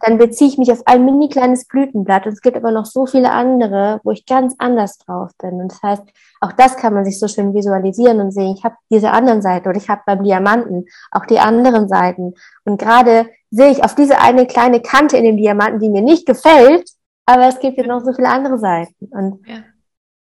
dann 0.00 0.18
beziehe 0.18 0.50
ich 0.50 0.58
mich 0.58 0.72
auf 0.72 0.82
ein 0.86 1.04
mini 1.04 1.28
kleines 1.28 1.66
Blütenblatt. 1.66 2.26
Und 2.26 2.32
es 2.32 2.40
gibt 2.40 2.56
aber 2.56 2.70
noch 2.70 2.86
so 2.86 3.06
viele 3.06 3.30
andere, 3.30 4.00
wo 4.02 4.10
ich 4.10 4.26
ganz 4.26 4.54
anders 4.58 4.98
drauf 4.98 5.30
bin. 5.40 5.60
Und 5.60 5.72
das 5.72 5.82
heißt, 5.82 6.02
auch 6.40 6.52
das 6.52 6.76
kann 6.76 6.94
man 6.94 7.04
sich 7.04 7.18
so 7.18 7.28
schön 7.28 7.54
visualisieren 7.54 8.20
und 8.20 8.32
sehen. 8.32 8.54
Ich 8.56 8.64
habe 8.64 8.76
diese 8.90 9.10
anderen 9.10 9.42
Seiten 9.42 9.68
oder 9.68 9.78
ich 9.78 9.88
habe 9.88 10.02
beim 10.06 10.22
Diamanten 10.24 10.86
auch 11.10 11.26
die 11.26 11.38
anderen 11.38 11.88
Seiten. 11.88 12.34
Und 12.64 12.80
gerade 12.80 13.28
sehe 13.50 13.70
ich 13.70 13.84
auf 13.84 13.94
diese 13.94 14.20
eine 14.20 14.46
kleine 14.46 14.80
Kante 14.80 15.16
in 15.16 15.24
dem 15.24 15.36
Diamanten, 15.36 15.80
die 15.80 15.90
mir 15.90 16.02
nicht 16.02 16.26
gefällt, 16.26 16.90
aber 17.26 17.46
es 17.46 17.60
gibt 17.60 17.78
ja 17.78 17.86
noch 17.86 18.00
so 18.00 18.12
viele 18.12 18.28
andere 18.28 18.58
Seiten. 18.58 19.06
Und 19.06 19.46
ja. 19.46 19.58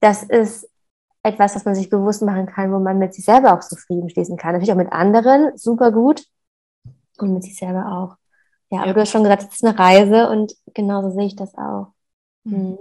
das 0.00 0.22
ist 0.22 0.68
etwas, 1.22 1.54
was 1.54 1.64
man 1.64 1.74
sich 1.74 1.90
bewusst 1.90 2.22
machen 2.22 2.46
kann, 2.46 2.72
wo 2.72 2.78
man 2.78 2.98
mit 2.98 3.14
sich 3.14 3.24
selber 3.24 3.54
auch 3.54 3.60
zufrieden 3.60 4.08
schließen 4.08 4.36
kann. 4.36 4.52
Natürlich 4.52 4.72
auch 4.72 4.76
mit 4.76 4.92
anderen, 4.92 5.56
super 5.56 5.92
gut. 5.92 6.24
Und 7.18 7.34
mit 7.34 7.42
sich 7.42 7.56
selber 7.56 7.86
auch. 7.86 8.19
Ja, 8.70 8.82
aber 8.82 8.94
du 8.94 9.00
hast 9.00 9.10
schon 9.10 9.22
gesagt, 9.22 9.42
es 9.42 9.54
ist 9.54 9.64
eine 9.64 9.78
Reise 9.78 10.28
und 10.30 10.54
genauso 10.74 11.10
sehe 11.10 11.26
ich 11.26 11.36
das 11.36 11.54
auch. 11.54 11.88
Mhm. 12.44 12.56
mhm. 12.56 12.78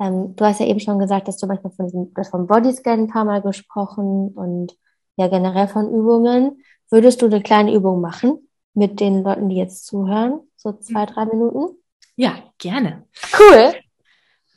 Ähm, 0.00 0.34
du 0.34 0.44
hast 0.44 0.58
ja 0.58 0.66
eben 0.66 0.80
schon 0.80 0.98
gesagt, 0.98 1.28
dass 1.28 1.36
du 1.36 1.46
manchmal 1.46 1.72
von 1.74 1.86
diesem, 1.86 2.12
vom 2.30 2.46
Bodyscan 2.46 3.00
ein 3.00 3.08
paar 3.08 3.24
Mal 3.24 3.42
gesprochen 3.42 4.32
und 4.34 4.76
ja 5.16 5.28
generell 5.28 5.68
von 5.68 5.92
Übungen. 5.92 6.64
Würdest 6.90 7.22
du 7.22 7.26
eine 7.26 7.42
kleine 7.42 7.72
Übung 7.72 8.00
machen? 8.00 8.48
mit 8.74 9.00
den 9.00 9.22
Leuten, 9.22 9.48
die 9.48 9.56
jetzt 9.56 9.86
zuhören? 9.86 10.40
So 10.56 10.72
zwei, 10.72 11.06
drei 11.06 11.26
Minuten? 11.26 11.76
Ja, 12.16 12.42
gerne. 12.58 13.06
Cool. 13.38 13.74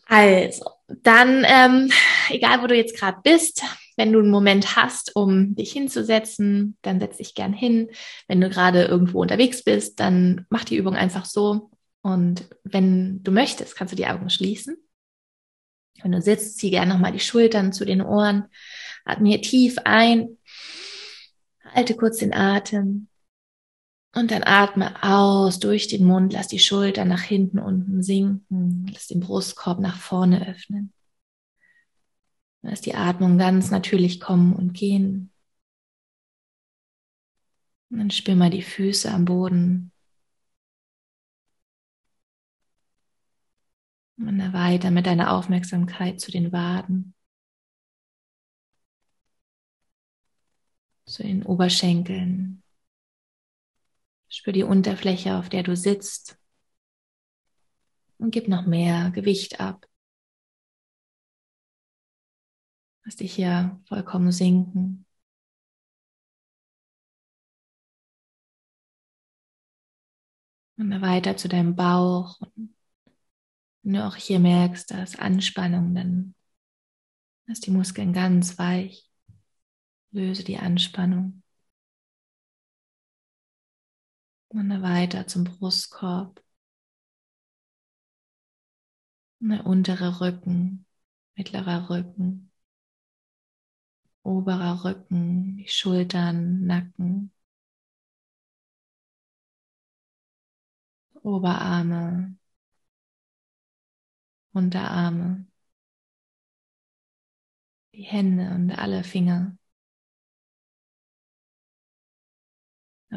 Also, 0.08 0.70
dann, 0.88 1.46
ähm, 1.48 1.92
egal 2.30 2.62
wo 2.62 2.68
du 2.68 2.76
jetzt 2.76 2.98
gerade 2.98 3.18
bist, 3.24 3.64
wenn 3.96 4.12
du 4.12 4.20
einen 4.20 4.30
Moment 4.30 4.76
hast, 4.76 5.16
um 5.16 5.56
dich 5.56 5.72
hinzusetzen, 5.72 6.78
dann 6.82 7.00
setz 7.00 7.18
dich 7.18 7.36
gern 7.36 7.54
hin. 7.54 7.90
Wenn 8.28 8.42
du 8.42 8.50
gerade 8.50 8.84
irgendwo 8.84 9.22
unterwegs 9.22 9.64
bist, 9.64 10.00
dann 10.00 10.46
mach 10.50 10.64
die 10.64 10.78
Übung 10.78 10.96
einfach 10.96 11.26
so. 11.26 11.72
Und 12.02 12.48
wenn 12.64 13.24
du 13.24 13.32
möchtest, 13.32 13.76
kannst 13.76 13.94
du 13.94 13.96
die 13.96 14.08
Augen 14.08 14.30
schließen. 14.30 14.78
Wenn 16.02 16.12
du 16.12 16.22
sitzt, 16.22 16.58
zieh 16.58 16.70
gerne 16.70 16.94
nochmal 16.94 17.14
die 17.14 17.20
Schultern 17.20 17.74
zu 17.74 17.86
den 17.86 18.02
Ohren. 18.02 18.46
Atme 19.06 19.30
hier 19.30 19.42
tief 19.42 19.78
ein. 19.86 20.38
Halte 21.64 21.96
kurz 21.96 22.18
den 22.18 22.34
Atem. 22.34 23.08
Und 24.14 24.32
dann 24.32 24.44
atme 24.44 25.04
aus 25.04 25.60
durch 25.60 25.88
den 25.88 26.06
Mund, 26.06 26.32
lass 26.32 26.48
die 26.48 26.60
Schultern 26.60 27.10
nach 27.10 27.22
hinten 27.22 27.60
unten 27.60 28.02
sinken, 28.02 28.90
lass 28.94 29.08
den 29.08 29.20
Brustkorb 29.20 29.80
nach 29.80 29.98
vorne 29.98 30.48
öffnen. 30.48 30.94
Lass 32.68 32.82
die 32.82 32.96
Atmung 32.96 33.38
ganz 33.38 33.70
natürlich 33.70 34.20
kommen 34.20 34.56
und 34.56 34.74
gehen. 34.74 35.32
Und 37.92 38.00
dann 38.00 38.10
spür 38.10 38.36
mal 38.36 38.50
die 38.50 38.64
Füße 38.64 39.12
am 39.12 39.26
Boden. 39.26 39.92
Und 44.18 44.40
dann 44.40 44.54
weiter 44.54 44.90
mit 44.90 45.06
deiner 45.06 45.32
Aufmerksamkeit 45.32 46.20
zu 46.20 46.32
den 46.32 46.52
Waden. 46.52 47.14
Zu 51.06 51.22
den 51.22 51.44
Oberschenkeln, 51.44 52.64
Spür 54.28 54.54
die 54.54 54.64
Unterfläche, 54.64 55.36
auf 55.36 55.50
der 55.50 55.62
du 55.62 55.76
sitzt. 55.76 56.40
Und 58.18 58.32
gib 58.32 58.48
noch 58.48 58.66
mehr 58.66 59.12
Gewicht 59.12 59.60
ab. 59.60 59.88
Lass 63.06 63.18
dich 63.18 63.36
hier 63.36 63.80
vollkommen 63.88 64.32
sinken. 64.32 65.06
Und 70.78 71.02
weiter 71.02 71.38
zu 71.38 71.48
deinem 71.48 71.76
Bauch. 71.76 72.42
Und 72.42 72.76
wenn 73.84 73.94
du 73.94 74.06
auch 74.06 74.16
hier 74.16 74.40
merkst, 74.40 74.90
da 74.92 75.04
ist 75.04 75.20
Anspannung, 75.20 75.94
dann 75.94 76.36
lass 77.46 77.60
die 77.60 77.72
Muskeln 77.72 78.12
ganz 78.12 78.58
weich. 78.58 79.10
Löse 80.12 80.44
die 80.44 80.58
Anspannung. 80.58 81.44
Und 84.48 84.70
weiter 84.82 85.28
zum 85.28 85.44
Brustkorb. 85.44 86.44
Und 89.40 89.50
der 89.50 89.66
untere 89.66 90.22
Rücken, 90.22 90.88
mittlerer 91.36 91.90
Rücken, 91.90 92.52
oberer 94.26 94.84
Rücken, 94.84 95.58
die 95.58 95.68
Schultern, 95.70 96.66
Nacken, 96.66 97.32
Oberarme, 101.24 102.36
Unterarme, 104.54 105.46
die 107.94 108.04
Hände 108.04 108.52
und 108.54 108.72
alle 108.78 109.04
Finger. 109.04 109.58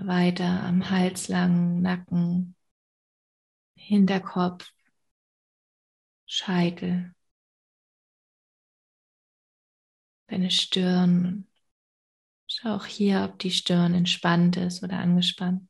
weiter 0.07 0.63
am 0.65 0.89
Hals 0.91 1.29
lang, 1.29 1.81
Nacken, 1.83 2.55
Hinterkopf, 3.77 4.73
Scheitel, 6.27 7.13
deine 10.29 10.51
Stirn. 10.51 11.47
Schau 12.47 12.77
auch 12.77 12.87
hier, 12.87 13.25
ob 13.25 13.39
die 13.39 13.51
Stirn 13.51 13.95
entspannt 13.95 14.57
ist 14.57 14.83
oder 14.83 14.99
angespannt. 14.99 15.69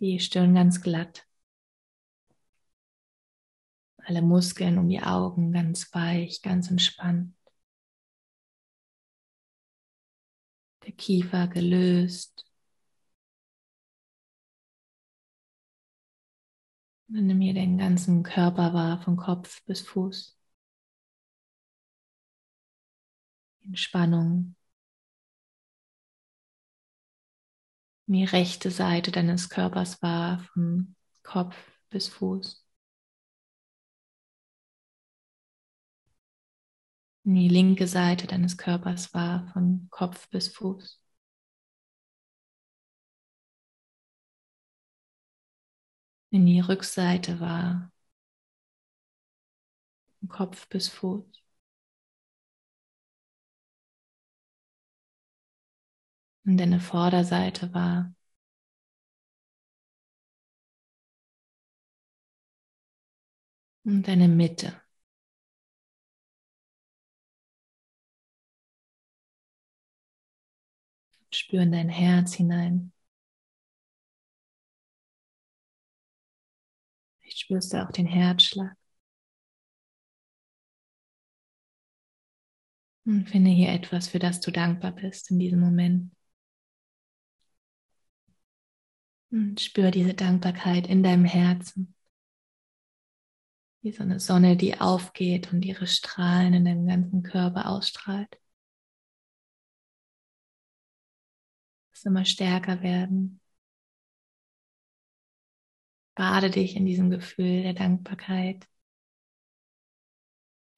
Die 0.00 0.18
Stirn 0.20 0.54
ganz 0.54 0.80
glatt. 0.82 1.26
Alle 3.98 4.22
Muskeln 4.22 4.78
um 4.78 4.88
die 4.88 5.02
Augen 5.02 5.52
ganz 5.52 5.92
weich, 5.92 6.40
ganz 6.42 6.70
entspannt. 6.70 7.36
der 10.86 10.92
Kiefer 10.94 11.48
gelöst. 11.48 12.46
Und 17.08 17.26
nimm 17.26 17.40
hier 17.40 17.54
den 17.54 17.78
ganzen 17.78 18.22
Körper 18.22 18.72
wahr, 18.74 19.00
von 19.02 19.16
Kopf 19.16 19.64
bis 19.64 19.80
Fuß. 19.80 20.35
Entspannung. 23.68 24.56
Die 28.06 28.24
rechte 28.24 28.70
Seite 28.70 29.10
deines 29.12 29.48
Körpers 29.48 30.00
wahr, 30.02 30.40
von 30.52 30.94
Kopf 31.22 31.56
bis 31.90 32.08
Fuß. 32.08 32.64
Die 37.24 37.48
linke 37.48 37.86
Seite 37.88 38.26
deines 38.26 38.56
Körpers 38.56 39.12
wahr, 39.12 39.48
von 39.52 39.88
Kopf 39.90 40.28
bis 40.30 40.48
Fuß. 40.48 41.00
die 46.30 46.60
Rückseite 46.60 47.40
war, 47.40 47.90
vom 50.20 50.28
Kopf 50.28 50.68
bis 50.68 50.88
Fuß. 50.88 51.45
Und 56.46 56.56
deine 56.58 56.80
Vorderseite 56.80 57.74
war. 57.74 58.14
Und 63.84 64.06
deine 64.08 64.28
Mitte. 64.28 64.80
Spüren 71.30 71.70
dein 71.72 71.88
Herz 71.88 72.34
hinein. 72.34 72.92
spürst 77.46 77.72
du 77.72 77.82
auch 77.82 77.92
den 77.92 78.06
Herzschlag. 78.06 78.76
Und 83.04 83.28
finde 83.28 83.50
hier 83.50 83.70
etwas, 83.70 84.08
für 84.08 84.18
das 84.18 84.40
du 84.40 84.50
dankbar 84.50 84.92
bist 84.92 85.30
in 85.30 85.38
diesem 85.38 85.60
Moment. 85.60 86.15
Und 89.30 89.60
spür 89.60 89.90
diese 89.90 90.14
Dankbarkeit 90.14 90.86
in 90.86 91.02
deinem 91.02 91.24
Herzen. 91.24 91.94
Wie 93.82 93.92
so 93.92 94.02
eine 94.02 94.20
Sonne, 94.20 94.56
die 94.56 94.80
aufgeht 94.80 95.52
und 95.52 95.64
ihre 95.64 95.86
Strahlen 95.86 96.54
in 96.54 96.64
deinem 96.64 96.86
ganzen 96.86 97.22
Körper 97.22 97.68
ausstrahlt. 97.68 98.40
Es 101.92 102.04
immer 102.04 102.24
stärker 102.24 102.82
werden. 102.82 103.40
Bade 106.14 106.50
dich 106.50 106.76
in 106.76 106.86
diesem 106.86 107.10
Gefühl 107.10 107.62
der 107.62 107.74
Dankbarkeit 107.74 108.66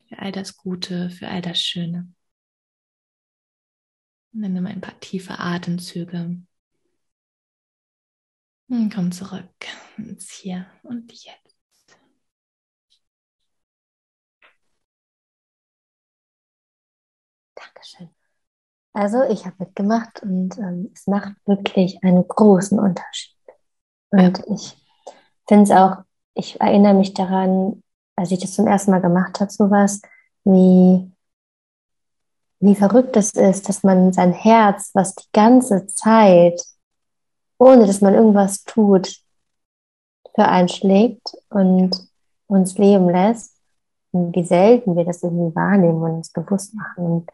für 0.08 0.18
all 0.18 0.32
das 0.32 0.56
Gute, 0.56 1.10
für 1.10 1.28
all 1.28 1.42
das 1.42 1.60
Schöne. 1.60 2.12
Und 4.32 4.42
dann 4.42 4.52
nimm 4.52 4.66
ein 4.66 4.80
paar 4.80 4.98
tiefe 5.00 5.38
Atemzüge. 5.38 6.42
Und 8.68 8.94
komm 8.94 9.10
zurück 9.12 9.48
ins 9.96 10.30
Hier 10.30 10.66
und 10.82 11.10
Jetzt. 11.10 11.56
Dankeschön. 17.54 18.10
Also 18.92 19.22
ich 19.22 19.46
habe 19.46 19.56
mitgemacht 19.60 20.22
und 20.22 20.58
ähm, 20.58 20.90
es 20.94 21.06
macht 21.06 21.34
wirklich 21.46 22.02
einen 22.02 22.26
großen 22.26 22.78
Unterschied. 22.78 23.36
Und 24.10 24.38
ja. 24.38 24.44
ich 24.54 24.76
finde 25.46 25.64
es 25.64 25.70
auch, 25.70 26.04
ich 26.34 26.60
erinnere 26.60 26.94
mich 26.94 27.14
daran, 27.14 27.82
als 28.16 28.32
ich 28.32 28.40
das 28.40 28.54
zum 28.54 28.66
ersten 28.66 28.90
Mal 28.90 29.00
gemacht 29.00 29.40
habe, 29.40 29.50
sowas, 29.50 30.02
wie, 30.44 31.10
wie 32.60 32.74
verrückt 32.74 33.16
es 33.16 33.32
ist, 33.32 33.68
dass 33.68 33.82
man 33.82 34.12
sein 34.12 34.32
Herz, 34.32 34.90
was 34.92 35.14
die 35.14 35.28
ganze 35.32 35.86
Zeit, 35.86 36.60
ohne 37.58 37.86
dass 37.86 38.00
man 38.00 38.14
irgendwas 38.14 38.64
tut, 38.64 39.18
für 40.34 40.44
einen 40.44 40.68
schlägt 40.68 41.32
und 41.50 41.90
uns 42.46 42.78
leben 42.78 43.10
lässt. 43.10 43.56
Und 44.12 44.34
wie 44.34 44.44
selten 44.44 44.96
wir 44.96 45.04
das 45.04 45.22
irgendwie 45.22 45.54
wahrnehmen 45.54 46.02
und 46.02 46.12
uns 46.12 46.32
bewusst 46.32 46.74
machen. 46.74 47.04
Und 47.04 47.30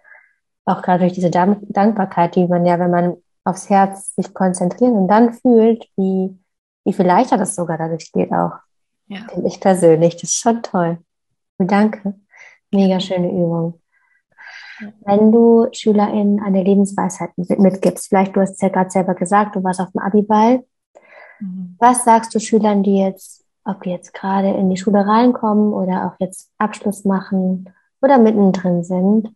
auch 0.65 0.83
gerade 0.83 1.01
durch 1.01 1.13
diese 1.13 1.31
Dankbarkeit, 1.31 2.35
die 2.35 2.47
man 2.47 2.67
ja, 2.67 2.79
wenn 2.79 2.91
man 2.91 3.17
aufs 3.45 3.69
Herz 3.69 4.15
sich 4.15 4.33
konzentriert 4.33 4.93
und 4.93 5.07
dann 5.07 5.35
fühlt, 5.35 5.87
wie, 5.97 6.37
wie 6.85 6.93
viel 6.93 7.07
leichter 7.07 7.37
das 7.37 7.55
sogar 7.55 7.79
dadurch 7.79 8.11
geht 8.11 8.33
auch. 8.33 8.55
Ja. 9.07 9.21
Finde 9.31 9.49
ich 9.49 9.61
persönlich. 9.61 10.15
Das 10.15 10.31
ist 10.31 10.41
schon 10.41 10.63
toll. 10.63 10.99
Und 11.59 11.71
danke. 11.71 12.15
Mega 12.73 12.99
schöne 12.99 13.29
Übung. 13.29 13.81
Wenn 15.05 15.33
du 15.33 15.67
SchülerInnen 15.73 16.41
eine 16.41 16.63
Lebensweisheit 16.63 17.31
mitgibst, 17.37 18.09
vielleicht 18.09 18.35
du 18.37 18.41
hast 18.41 18.53
es 18.53 18.61
ja 18.61 18.69
gerade 18.69 18.91
selber 18.91 19.15
gesagt, 19.15 19.57
du 19.57 19.63
warst 19.63 19.81
auf 19.81 19.91
dem 19.93 20.01
Abiball. 20.01 20.65
Mhm. 21.41 21.77
Was 21.79 22.05
sagst 22.05 22.35
du 22.35 22.41
Schülern, 22.41 22.83
die 22.83 22.99
jetzt, 22.99 23.45
ob 23.65 23.83
die 23.83 23.91
jetzt 23.91 24.15
gerade 24.15 24.49
in 24.49 24.71
die 24.71 24.77
Schule 24.77 25.07
reinkommen 25.07 25.73
oder 25.73 26.07
auch 26.07 26.21
jetzt 26.21 26.51
Abschluss 26.59 27.05
machen 27.05 27.71
oder 28.01 28.19
mittendrin 28.19 28.85
sind? 28.85 29.35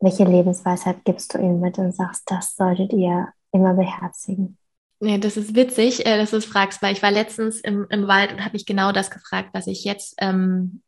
Welche 0.00 0.24
Lebensweisheit 0.24 1.04
gibst 1.04 1.34
du 1.34 1.38
ihnen 1.38 1.60
mit 1.60 1.78
und 1.78 1.94
sagst, 1.94 2.30
das 2.30 2.56
solltet 2.56 2.92
ihr 2.92 3.28
immer 3.52 3.74
beherzigen? 3.74 4.56
Nee, 5.00 5.18
das 5.18 5.38
ist 5.38 5.54
witzig, 5.54 6.04
äh, 6.06 6.18
dass 6.18 6.30
du 6.30 6.36
es 6.36 6.44
fragst, 6.44 6.82
weil 6.82 6.92
ich 6.92 7.02
war 7.02 7.10
letztens 7.10 7.60
im, 7.60 7.86
im 7.88 8.06
Wald 8.06 8.32
und 8.32 8.40
habe 8.40 8.52
mich 8.52 8.66
genau 8.66 8.92
das 8.92 9.10
gefragt, 9.10 9.50
was 9.52 9.66
ich 9.66 9.84
jetzt 9.84 10.14
ähm, 10.18 10.82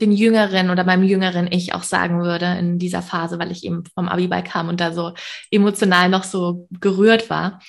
den 0.00 0.12
Jüngeren 0.12 0.70
oder 0.70 0.84
meinem 0.84 1.04
jüngeren 1.04 1.50
Ich 1.50 1.74
auch 1.74 1.82
sagen 1.82 2.22
würde 2.22 2.46
in 2.58 2.78
dieser 2.78 3.02
Phase, 3.02 3.38
weil 3.38 3.50
ich 3.50 3.64
eben 3.64 3.84
vom 3.94 4.08
Abiball 4.08 4.44
kam 4.44 4.68
und 4.68 4.80
da 4.80 4.92
so 4.92 5.12
emotional 5.50 6.08
noch 6.08 6.24
so 6.24 6.68
gerührt 6.80 7.30
war. 7.30 7.60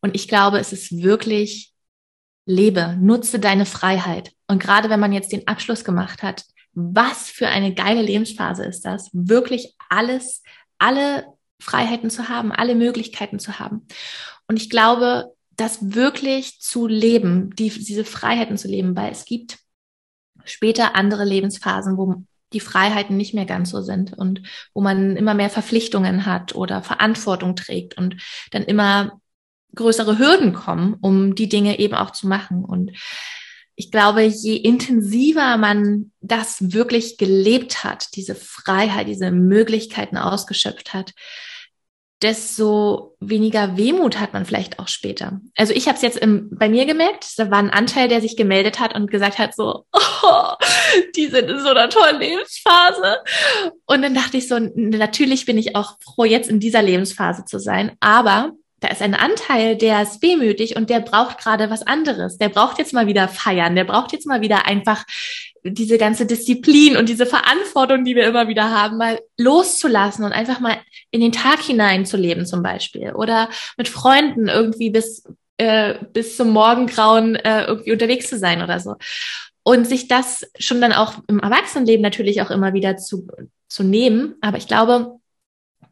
Und 0.00 0.14
ich 0.14 0.28
glaube, 0.28 0.58
es 0.58 0.72
ist 0.72 1.02
wirklich 1.02 1.72
lebe, 2.46 2.96
nutze 3.00 3.38
deine 3.38 3.66
Freiheit. 3.66 4.32
Und 4.46 4.62
gerade 4.62 4.88
wenn 4.88 5.00
man 5.00 5.12
jetzt 5.12 5.32
den 5.32 5.48
Abschluss 5.48 5.84
gemacht 5.84 6.22
hat, 6.22 6.44
was 6.72 7.28
für 7.28 7.48
eine 7.48 7.74
geile 7.74 8.02
Lebensphase 8.02 8.64
ist 8.64 8.84
das, 8.84 9.10
wirklich 9.12 9.74
alles, 9.88 10.42
alle 10.78 11.24
Freiheiten 11.60 12.10
zu 12.10 12.28
haben, 12.28 12.52
alle 12.52 12.74
Möglichkeiten 12.74 13.38
zu 13.38 13.58
haben. 13.58 13.86
Und 14.46 14.56
ich 14.56 14.70
glaube, 14.70 15.32
das 15.56 15.94
wirklich 15.94 16.60
zu 16.60 16.86
leben, 16.86 17.54
die, 17.56 17.70
diese 17.70 18.04
Freiheiten 18.04 18.58
zu 18.58 18.68
leben, 18.68 18.94
weil 18.94 19.10
es 19.10 19.24
gibt 19.24 19.58
später 20.46 20.96
andere 20.96 21.24
Lebensphasen, 21.24 21.96
wo 21.96 22.22
die 22.52 22.60
Freiheiten 22.60 23.16
nicht 23.16 23.34
mehr 23.34 23.44
ganz 23.44 23.70
so 23.70 23.82
sind 23.82 24.12
und 24.12 24.42
wo 24.72 24.80
man 24.80 25.16
immer 25.16 25.34
mehr 25.34 25.50
Verpflichtungen 25.50 26.26
hat 26.26 26.54
oder 26.54 26.82
Verantwortung 26.82 27.56
trägt 27.56 27.98
und 27.98 28.16
dann 28.50 28.62
immer 28.62 29.20
größere 29.74 30.18
Hürden 30.18 30.52
kommen, 30.52 30.96
um 31.00 31.34
die 31.34 31.48
Dinge 31.48 31.78
eben 31.78 31.94
auch 31.94 32.10
zu 32.12 32.26
machen. 32.28 32.64
Und 32.64 32.92
ich 33.74 33.90
glaube, 33.90 34.22
je 34.22 34.56
intensiver 34.56 35.58
man 35.58 36.12
das 36.20 36.72
wirklich 36.72 37.18
gelebt 37.18 37.84
hat, 37.84 38.08
diese 38.16 38.34
Freiheit, 38.34 39.06
diese 39.06 39.30
Möglichkeiten 39.30 40.16
ausgeschöpft 40.16 40.94
hat, 40.94 41.12
desto 42.22 43.14
weniger 43.20 43.76
Wehmut 43.76 44.18
hat 44.18 44.32
man 44.32 44.46
vielleicht 44.46 44.78
auch 44.78 44.88
später. 44.88 45.40
Also 45.54 45.74
ich 45.74 45.86
habe 45.86 45.96
es 45.96 46.02
jetzt 46.02 46.16
im, 46.16 46.48
bei 46.50 46.68
mir 46.68 46.86
gemerkt, 46.86 47.38
da 47.38 47.50
war 47.50 47.58
ein 47.58 47.70
Anteil, 47.70 48.08
der 48.08 48.20
sich 48.20 48.36
gemeldet 48.36 48.80
hat 48.80 48.94
und 48.94 49.10
gesagt 49.10 49.38
hat 49.38 49.54
so, 49.54 49.84
oh, 49.92 50.52
die 51.14 51.26
sind 51.26 51.50
in 51.50 51.60
so 51.60 51.68
einer 51.68 51.90
tollen 51.90 52.18
Lebensphase. 52.18 53.18
Und 53.84 54.02
dann 54.02 54.14
dachte 54.14 54.38
ich 54.38 54.48
so, 54.48 54.58
natürlich 54.58 55.44
bin 55.44 55.58
ich 55.58 55.76
auch 55.76 55.96
froh, 56.02 56.24
jetzt 56.24 56.48
in 56.48 56.60
dieser 56.60 56.82
Lebensphase 56.82 57.44
zu 57.44 57.58
sein, 57.58 57.92
aber 58.00 58.52
da 58.80 58.88
ist 58.88 59.00
ein 59.00 59.14
Anteil, 59.14 59.76
der 59.76 60.02
ist 60.02 60.22
wehmütig 60.22 60.76
und 60.76 60.90
der 60.90 61.00
braucht 61.00 61.38
gerade 61.38 61.70
was 61.70 61.86
anderes. 61.86 62.36
Der 62.36 62.50
braucht 62.50 62.78
jetzt 62.78 62.92
mal 62.92 63.06
wieder 63.06 63.26
feiern. 63.26 63.74
Der 63.74 63.84
braucht 63.84 64.12
jetzt 64.12 64.26
mal 64.26 64.42
wieder 64.42 64.66
einfach 64.66 65.04
diese 65.72 65.98
ganze 65.98 66.26
Disziplin 66.26 66.96
und 66.96 67.08
diese 67.08 67.26
Verantwortung, 67.26 68.04
die 68.04 68.14
wir 68.14 68.26
immer 68.26 68.48
wieder 68.48 68.70
haben, 68.70 68.98
mal 68.98 69.20
loszulassen 69.38 70.24
und 70.24 70.32
einfach 70.32 70.60
mal 70.60 70.76
in 71.10 71.20
den 71.20 71.32
Tag 71.32 71.60
hinein 71.60 72.06
zu 72.06 72.16
leben 72.16 72.46
zum 72.46 72.62
Beispiel 72.62 73.12
oder 73.12 73.48
mit 73.76 73.88
Freunden 73.88 74.48
irgendwie 74.48 74.90
bis 74.90 75.24
äh, 75.58 75.94
bis 76.12 76.36
zum 76.36 76.50
Morgengrauen 76.50 77.36
äh, 77.36 77.64
irgendwie 77.64 77.92
unterwegs 77.92 78.28
zu 78.28 78.38
sein 78.38 78.62
oder 78.62 78.78
so 78.80 78.96
und 79.62 79.86
sich 79.86 80.06
das 80.06 80.48
schon 80.58 80.80
dann 80.80 80.92
auch 80.92 81.14
im 81.28 81.40
Erwachsenenleben 81.40 82.02
natürlich 82.02 82.42
auch 82.42 82.50
immer 82.50 82.72
wieder 82.72 82.96
zu 82.96 83.26
zu 83.68 83.82
nehmen. 83.82 84.36
Aber 84.40 84.58
ich 84.58 84.68
glaube, 84.68 85.18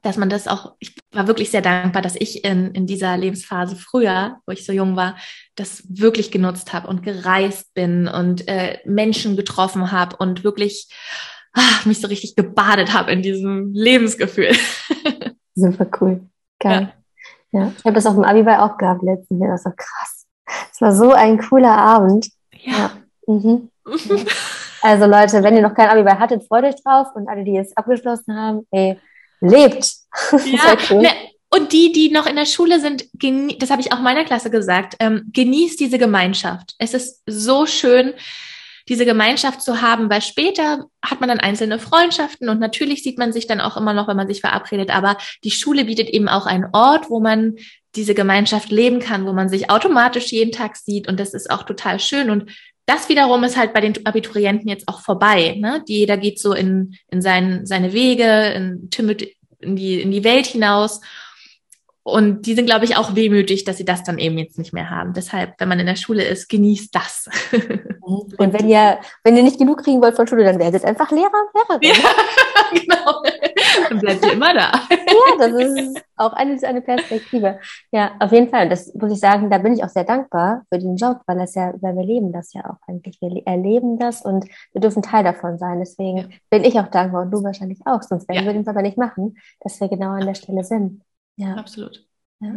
dass 0.04 0.18
man 0.18 0.28
das 0.28 0.46
auch, 0.46 0.74
ich 0.80 0.94
war 1.12 1.26
wirklich 1.26 1.50
sehr 1.50 1.62
dankbar, 1.62 2.02
dass 2.02 2.14
ich 2.14 2.44
in, 2.44 2.72
in 2.72 2.86
dieser 2.86 3.16
Lebensphase 3.16 3.74
früher, 3.74 4.36
wo 4.46 4.52
ich 4.52 4.66
so 4.66 4.72
jung 4.72 4.96
war, 4.96 5.16
das 5.56 5.82
wirklich 5.88 6.30
genutzt 6.30 6.74
habe 6.74 6.88
und 6.88 7.02
gereist 7.02 7.72
bin 7.72 8.06
und 8.06 8.46
äh, 8.46 8.78
Menschen 8.84 9.34
getroffen 9.34 9.92
habe 9.92 10.16
und 10.16 10.44
wirklich 10.44 10.90
ach, 11.54 11.86
mich 11.86 12.02
so 12.02 12.08
richtig 12.08 12.36
gebadet 12.36 12.92
habe 12.92 13.12
in 13.12 13.22
diesem 13.22 13.72
Lebensgefühl. 13.72 14.52
Super 15.54 15.86
cool. 16.00 16.20
Geil. 16.60 16.92
Ja, 17.52 17.60
ja 17.60 17.72
ich 17.78 17.84
habe 17.84 17.94
das 17.94 18.04
auf 18.04 18.14
dem 18.14 18.24
Abiball 18.24 18.60
auch 18.60 18.76
gehabt 18.76 19.02
letztens. 19.02 19.40
Das 19.40 19.64
war 19.64 19.74
krass. 19.74 20.26
Es 20.70 20.80
war 20.82 20.94
so 20.94 21.12
ein 21.12 21.38
cooler 21.38 21.76
Abend. 21.78 22.28
Ja. 22.52 22.72
ja. 22.72 22.90
Mhm. 23.26 23.70
Also 24.86 25.06
Leute, 25.06 25.42
wenn 25.42 25.56
ihr 25.56 25.62
noch 25.62 25.72
kein 25.72 25.88
Abi 25.88 26.06
hattet, 26.10 26.46
freut 26.46 26.64
euch 26.64 26.74
drauf 26.84 27.06
und 27.14 27.26
alle, 27.26 27.42
die 27.42 27.56
es 27.56 27.74
abgeschlossen 27.74 28.36
haben, 28.36 28.66
ey, 28.70 29.00
lebt. 29.48 29.90
Ja, 30.44 30.76
cool. 30.90 31.02
ne, 31.02 31.10
und 31.50 31.72
die, 31.72 31.92
die 31.92 32.10
noch 32.10 32.26
in 32.26 32.36
der 32.36 32.46
Schule 32.46 32.80
sind, 32.80 33.04
das 33.60 33.70
habe 33.70 33.80
ich 33.80 33.92
auch 33.92 34.00
meiner 34.00 34.24
Klasse 34.24 34.50
gesagt, 34.50 34.94
ähm, 35.00 35.30
genießt 35.32 35.78
diese 35.78 35.98
Gemeinschaft. 35.98 36.74
Es 36.78 36.94
ist 36.94 37.22
so 37.26 37.66
schön, 37.66 38.14
diese 38.88 39.06
Gemeinschaft 39.06 39.62
zu 39.62 39.80
haben, 39.80 40.10
weil 40.10 40.20
später 40.20 40.86
hat 41.02 41.20
man 41.20 41.28
dann 41.28 41.40
einzelne 41.40 41.78
Freundschaften 41.78 42.48
und 42.48 42.60
natürlich 42.60 43.02
sieht 43.02 43.18
man 43.18 43.32
sich 43.32 43.46
dann 43.46 43.60
auch 43.60 43.76
immer 43.76 43.94
noch, 43.94 44.08
wenn 44.08 44.16
man 44.16 44.28
sich 44.28 44.40
verabredet, 44.40 44.90
aber 44.90 45.16
die 45.42 45.50
Schule 45.50 45.84
bietet 45.84 46.08
eben 46.08 46.28
auch 46.28 46.46
einen 46.46 46.66
Ort, 46.72 47.08
wo 47.08 47.20
man 47.20 47.56
diese 47.94 48.14
Gemeinschaft 48.14 48.70
leben 48.70 48.98
kann, 48.98 49.26
wo 49.26 49.32
man 49.32 49.48
sich 49.48 49.70
automatisch 49.70 50.32
jeden 50.32 50.52
Tag 50.52 50.76
sieht 50.76 51.08
und 51.08 51.18
das 51.18 51.32
ist 51.32 51.50
auch 51.50 51.62
total 51.62 52.00
schön 52.00 52.30
und 52.30 52.50
das 52.86 53.08
wiederum 53.08 53.44
ist 53.44 53.56
halt 53.56 53.72
bei 53.72 53.80
den 53.80 54.06
Abiturienten 54.06 54.68
jetzt 54.68 54.88
auch 54.88 55.00
vorbei. 55.00 55.56
Ne? 55.58 55.82
Die, 55.88 56.00
jeder 56.00 56.16
geht 56.16 56.38
so 56.38 56.52
in, 56.52 56.96
in 57.10 57.22
sein, 57.22 57.64
seine 57.66 57.92
Wege, 57.92 58.52
in, 58.54 58.90
in, 59.60 59.76
die, 59.76 60.00
in 60.02 60.10
die 60.10 60.24
Welt 60.24 60.46
hinaus 60.46 61.00
und 62.04 62.44
die 62.44 62.54
sind, 62.54 62.66
glaube 62.66 62.84
ich, 62.84 62.96
auch 62.96 63.16
wehmütig, 63.16 63.64
dass 63.64 63.78
sie 63.78 63.86
das 63.86 64.04
dann 64.04 64.18
eben 64.18 64.36
jetzt 64.36 64.58
nicht 64.58 64.74
mehr 64.74 64.90
haben. 64.90 65.14
Deshalb, 65.14 65.54
wenn 65.58 65.70
man 65.70 65.80
in 65.80 65.86
der 65.86 65.96
Schule 65.96 66.22
ist, 66.22 66.50
genießt 66.50 66.94
das. 66.94 67.30
Und 68.04 68.52
wenn 68.52 68.68
ihr, 68.68 68.98
wenn 69.22 69.36
ihr 69.36 69.42
nicht 69.42 69.58
genug 69.58 69.82
kriegen 69.82 70.02
wollt 70.02 70.16
von 70.16 70.26
Schule, 70.26 70.44
dann 70.44 70.58
werdet 70.58 70.84
einfach 70.84 71.10
Lehrer 71.10 71.30
und 71.30 71.80
Lehrerin. 71.82 72.02
Ja, 72.02 72.10
genau. 72.72 73.22
Dann 73.88 73.98
bleibt 73.98 74.24
ihr 74.24 74.32
immer 74.32 74.52
da. 74.52 74.72
Ja, 74.90 75.38
das 75.38 75.52
ist 75.52 76.04
auch 76.16 76.32
eine, 76.34 76.58
eine 76.62 76.82
Perspektive. 76.82 77.58
Ja, 77.92 78.12
auf 78.20 78.32
jeden 78.32 78.50
Fall. 78.50 78.68
Das 78.68 78.92
muss 78.94 79.12
ich 79.12 79.20
sagen, 79.20 79.50
da 79.50 79.58
bin 79.58 79.72
ich 79.72 79.82
auch 79.82 79.88
sehr 79.88 80.04
dankbar 80.04 80.62
für 80.70 80.78
den 80.78 80.96
Job, 80.96 81.20
weil 81.26 81.38
das 81.38 81.54
ja, 81.54 81.72
weil 81.80 81.96
wir 81.96 82.04
leben 82.04 82.32
das 82.32 82.52
ja 82.52 82.68
auch 82.68 82.76
eigentlich. 82.86 83.20
Wir 83.20 83.42
erleben 83.46 83.98
das 83.98 84.22
und 84.22 84.44
wir 84.72 84.80
dürfen 84.80 85.02
Teil 85.02 85.24
davon 85.24 85.58
sein. 85.58 85.78
Deswegen 85.78 86.18
ja. 86.18 86.26
bin 86.50 86.64
ich 86.64 86.78
auch 86.78 86.88
dankbar 86.88 87.22
und 87.22 87.30
du 87.30 87.42
wahrscheinlich 87.42 87.80
auch. 87.86 88.02
Sonst 88.02 88.28
werden 88.28 88.44
ja. 88.44 88.46
wir 88.46 88.52
den 88.52 88.68
aber 88.68 88.82
nicht 88.82 88.98
machen, 88.98 89.38
dass 89.60 89.80
wir 89.80 89.88
genau 89.88 90.10
an 90.10 90.26
der 90.26 90.34
Stelle 90.34 90.64
sind. 90.64 91.02
Ja. 91.36 91.54
Absolut. 91.54 92.06
Ja. 92.40 92.52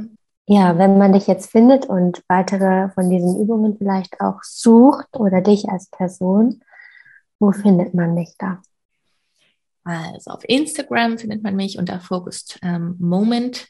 Ja, 0.49 0.77
wenn 0.77 0.97
man 0.97 1.11
dich 1.11 1.27
jetzt 1.27 1.51
findet 1.51 1.87
und 1.87 2.23
weitere 2.29 2.89
von 2.91 3.09
diesen 3.09 3.39
Übungen 3.39 3.77
vielleicht 3.77 4.21
auch 4.21 4.41
sucht 4.43 5.07
oder 5.17 5.41
dich 5.41 5.67
als 5.67 5.89
Person, 5.89 6.63
wo 7.37 7.51
findet 7.51 7.93
man 7.93 8.15
dich 8.15 8.33
da? 8.39 8.61
Also 9.83 10.31
auf 10.31 10.43
Instagram 10.47 11.17
findet 11.17 11.43
man 11.43 11.55
mich 11.55 11.77
unter 11.77 11.99
Focused 11.99 12.59
ähm, 12.63 12.95
Moment. 12.97 13.67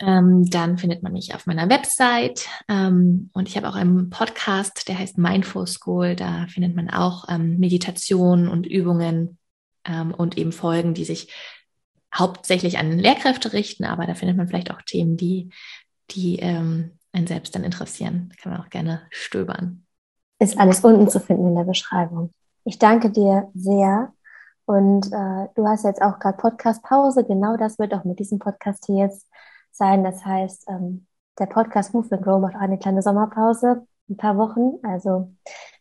Ähm, 0.00 0.48
dann 0.48 0.76
findet 0.76 1.02
man 1.02 1.12
mich 1.12 1.34
auf 1.34 1.46
meiner 1.46 1.68
Website 1.68 2.46
ähm, 2.68 3.30
und 3.32 3.48
ich 3.48 3.56
habe 3.56 3.68
auch 3.68 3.74
einen 3.74 4.10
Podcast, 4.10 4.88
der 4.88 4.98
heißt 4.98 5.16
Mindful 5.16 5.66
School. 5.66 6.14
Da 6.14 6.46
findet 6.48 6.76
man 6.76 6.90
auch 6.90 7.26
ähm, 7.28 7.58
Meditationen 7.58 8.48
und 8.48 8.66
Übungen 8.66 9.38
ähm, 9.86 10.12
und 10.14 10.36
eben 10.36 10.52
Folgen, 10.52 10.92
die 10.92 11.04
sich 11.04 11.32
hauptsächlich 12.14 12.78
an 12.78 12.98
Lehrkräfte 12.98 13.52
richten, 13.52 13.84
aber 13.84 14.06
da 14.06 14.14
findet 14.14 14.36
man 14.36 14.48
vielleicht 14.48 14.70
auch 14.70 14.82
Themen, 14.82 15.16
die, 15.16 15.50
die 16.10 16.38
ähm, 16.38 16.98
einen 17.12 17.26
selbst 17.26 17.54
dann 17.54 17.64
interessieren. 17.64 18.30
Da 18.30 18.42
kann 18.42 18.52
man 18.52 18.62
auch 18.62 18.70
gerne 18.70 19.02
stöbern. 19.10 19.86
Ist 20.38 20.58
alles 20.58 20.80
unten 20.80 21.08
zu 21.08 21.20
finden 21.20 21.48
in 21.48 21.54
der 21.54 21.64
Beschreibung. 21.64 22.32
Ich 22.64 22.78
danke 22.78 23.10
dir 23.10 23.50
sehr. 23.54 24.12
Und 24.64 25.06
äh, 25.06 25.48
du 25.54 25.66
hast 25.66 25.84
jetzt 25.84 26.00
auch 26.00 26.18
gerade 26.18 26.38
Podcast-Pause. 26.38 27.24
Genau 27.24 27.56
das 27.56 27.78
wird 27.78 27.92
auch 27.92 28.04
mit 28.04 28.18
diesem 28.18 28.38
Podcast 28.38 28.86
hier 28.86 29.06
jetzt 29.06 29.28
sein. 29.72 30.04
Das 30.04 30.24
heißt, 30.24 30.68
ähm, 30.68 31.06
der 31.38 31.46
Podcast 31.46 31.94
Move 31.94 32.06
and 32.10 32.22
Grow 32.22 32.40
macht 32.40 32.54
eine 32.54 32.78
kleine 32.78 33.02
Sommerpause, 33.02 33.86
ein 34.08 34.16
paar 34.16 34.36
Wochen. 34.36 34.78
Also 34.86 35.34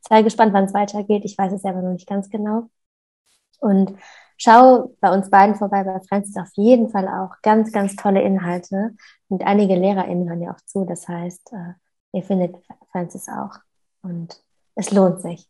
sei 0.08 0.24
gespannt, 0.24 0.54
wann 0.54 0.66
es 0.66 0.74
weitergeht. 0.74 1.24
Ich 1.26 1.38
weiß 1.38 1.54
es 1.54 1.62
selber 1.62 1.82
noch 1.82 1.92
nicht 1.92 2.08
ganz 2.08 2.30
genau. 2.30 2.70
Und 3.60 3.94
Schau 4.42 4.96
bei 5.02 5.14
uns 5.14 5.30
beiden 5.30 5.56
vorbei, 5.56 5.84
bei 5.84 6.00
Francis 6.08 6.38
auf 6.38 6.48
jeden 6.54 6.90
Fall 6.90 7.10
auch 7.10 7.42
ganz, 7.42 7.74
ganz 7.74 7.98
tolle 7.98 8.22
Inhalte. 8.22 8.96
Und 9.28 9.44
einige 9.44 9.76
LehrerInnen 9.76 10.30
hören 10.30 10.42
ja 10.42 10.54
auch 10.54 10.62
zu. 10.66 10.86
Das 10.86 11.10
heißt, 11.10 11.52
äh, 11.52 11.74
ihr 12.14 12.24
findet 12.24 12.56
Francis 12.94 13.28
auch. 13.28 13.60
Und 14.02 14.42
es 14.76 14.92
lohnt 14.92 15.22
sich. 15.22 15.50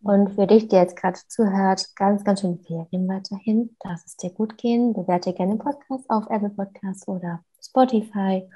Und 0.00 0.30
für 0.36 0.46
dich, 0.46 0.68
der 0.68 0.82
jetzt 0.82 0.94
gerade 0.94 1.18
zuhört, 1.26 1.88
ganz, 1.96 2.22
ganz 2.22 2.42
schön 2.42 2.60
Ferien 2.60 3.08
weiterhin. 3.08 3.76
Darf 3.80 4.00
es 4.06 4.16
dir 4.16 4.30
gut 4.30 4.56
gehen. 4.56 4.92
Bewerte 4.92 5.32
gerne 5.32 5.56
Podcast 5.56 6.08
auf 6.08 6.30
Apple 6.30 6.50
Podcast 6.50 7.08
oder 7.08 7.40
Spotify 7.60 8.48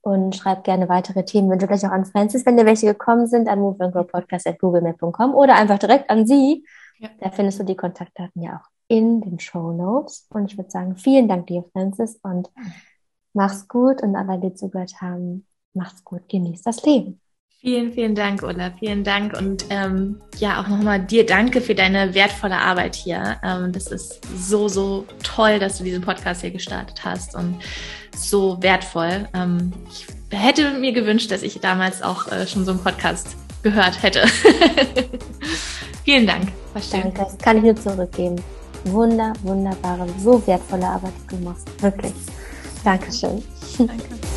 und 0.00 0.34
schreib 0.34 0.64
gerne 0.64 0.88
weitere 0.88 1.24
Themenwünsche 1.24 1.68
gleich 1.68 1.86
auch 1.86 1.92
an 1.92 2.06
Francis, 2.06 2.44
wenn 2.44 2.56
dir 2.56 2.66
welche 2.66 2.86
gekommen 2.86 3.28
sind, 3.28 3.48
an 3.48 3.60
moveandgrowpodcast.googlemail.com 3.60 5.32
oder 5.32 5.54
einfach 5.54 5.78
direkt 5.78 6.10
an 6.10 6.26
sie. 6.26 6.66
Ja. 6.98 7.08
Da 7.20 7.30
findest 7.30 7.60
du 7.60 7.64
die 7.64 7.76
Kontaktdaten 7.76 8.42
ja 8.42 8.56
auch 8.56 8.71
in 8.92 9.22
den 9.22 9.40
Show 9.40 9.72
Notes. 9.72 10.26
Und 10.28 10.52
ich 10.52 10.58
würde 10.58 10.70
sagen, 10.70 10.96
vielen 10.96 11.26
Dank 11.26 11.46
dir, 11.46 11.64
Francis, 11.72 12.20
und 12.22 12.50
mach's 13.32 13.66
gut. 13.66 14.02
Und 14.02 14.14
alle, 14.14 14.38
die 14.38 14.52
zugehört 14.54 15.00
haben, 15.00 15.46
macht's 15.72 16.04
gut, 16.04 16.28
genießt 16.28 16.66
das 16.66 16.84
Leben. 16.84 17.18
Vielen, 17.60 17.92
vielen 17.92 18.14
Dank, 18.14 18.42
Ulla. 18.42 18.72
Vielen 18.78 19.02
Dank. 19.02 19.38
Und 19.38 19.64
ähm, 19.70 20.20
ja, 20.36 20.60
auch 20.60 20.68
nochmal 20.68 21.00
dir 21.00 21.24
danke 21.24 21.62
für 21.62 21.74
deine 21.74 22.12
wertvolle 22.12 22.56
Arbeit 22.56 22.94
hier. 22.94 23.38
Ähm, 23.42 23.72
das 23.72 23.86
ist 23.86 24.20
so, 24.36 24.68
so 24.68 25.06
toll, 25.22 25.58
dass 25.58 25.78
du 25.78 25.84
diesen 25.84 26.02
Podcast 26.02 26.42
hier 26.42 26.50
gestartet 26.50 27.02
hast 27.02 27.34
und 27.34 27.60
so 28.14 28.62
wertvoll. 28.62 29.26
Ähm, 29.32 29.72
ich 29.88 30.06
hätte 30.30 30.72
mir 30.78 30.92
gewünscht, 30.92 31.30
dass 31.30 31.42
ich 31.42 31.60
damals 31.60 32.02
auch 32.02 32.30
äh, 32.30 32.46
schon 32.46 32.66
so 32.66 32.72
einen 32.72 32.80
Podcast 32.80 33.36
gehört 33.62 34.02
hätte. 34.02 34.26
vielen 36.04 36.26
Dank. 36.26 36.52
Danke, 36.90 37.12
das 37.16 37.38
kann 37.38 37.58
ich 37.58 37.62
nur 37.62 37.76
zurückgeben 37.76 38.36
wunder, 38.84 39.32
wunderbare, 39.42 40.06
so 40.22 40.42
wertvolle 40.46 40.86
Arbeit, 40.86 41.12
die 41.30 41.36
du 41.36 41.44
machst. 41.44 41.82
Wirklich. 41.82 42.14
Dankeschön. 42.84 43.42
Danke. 43.78 44.31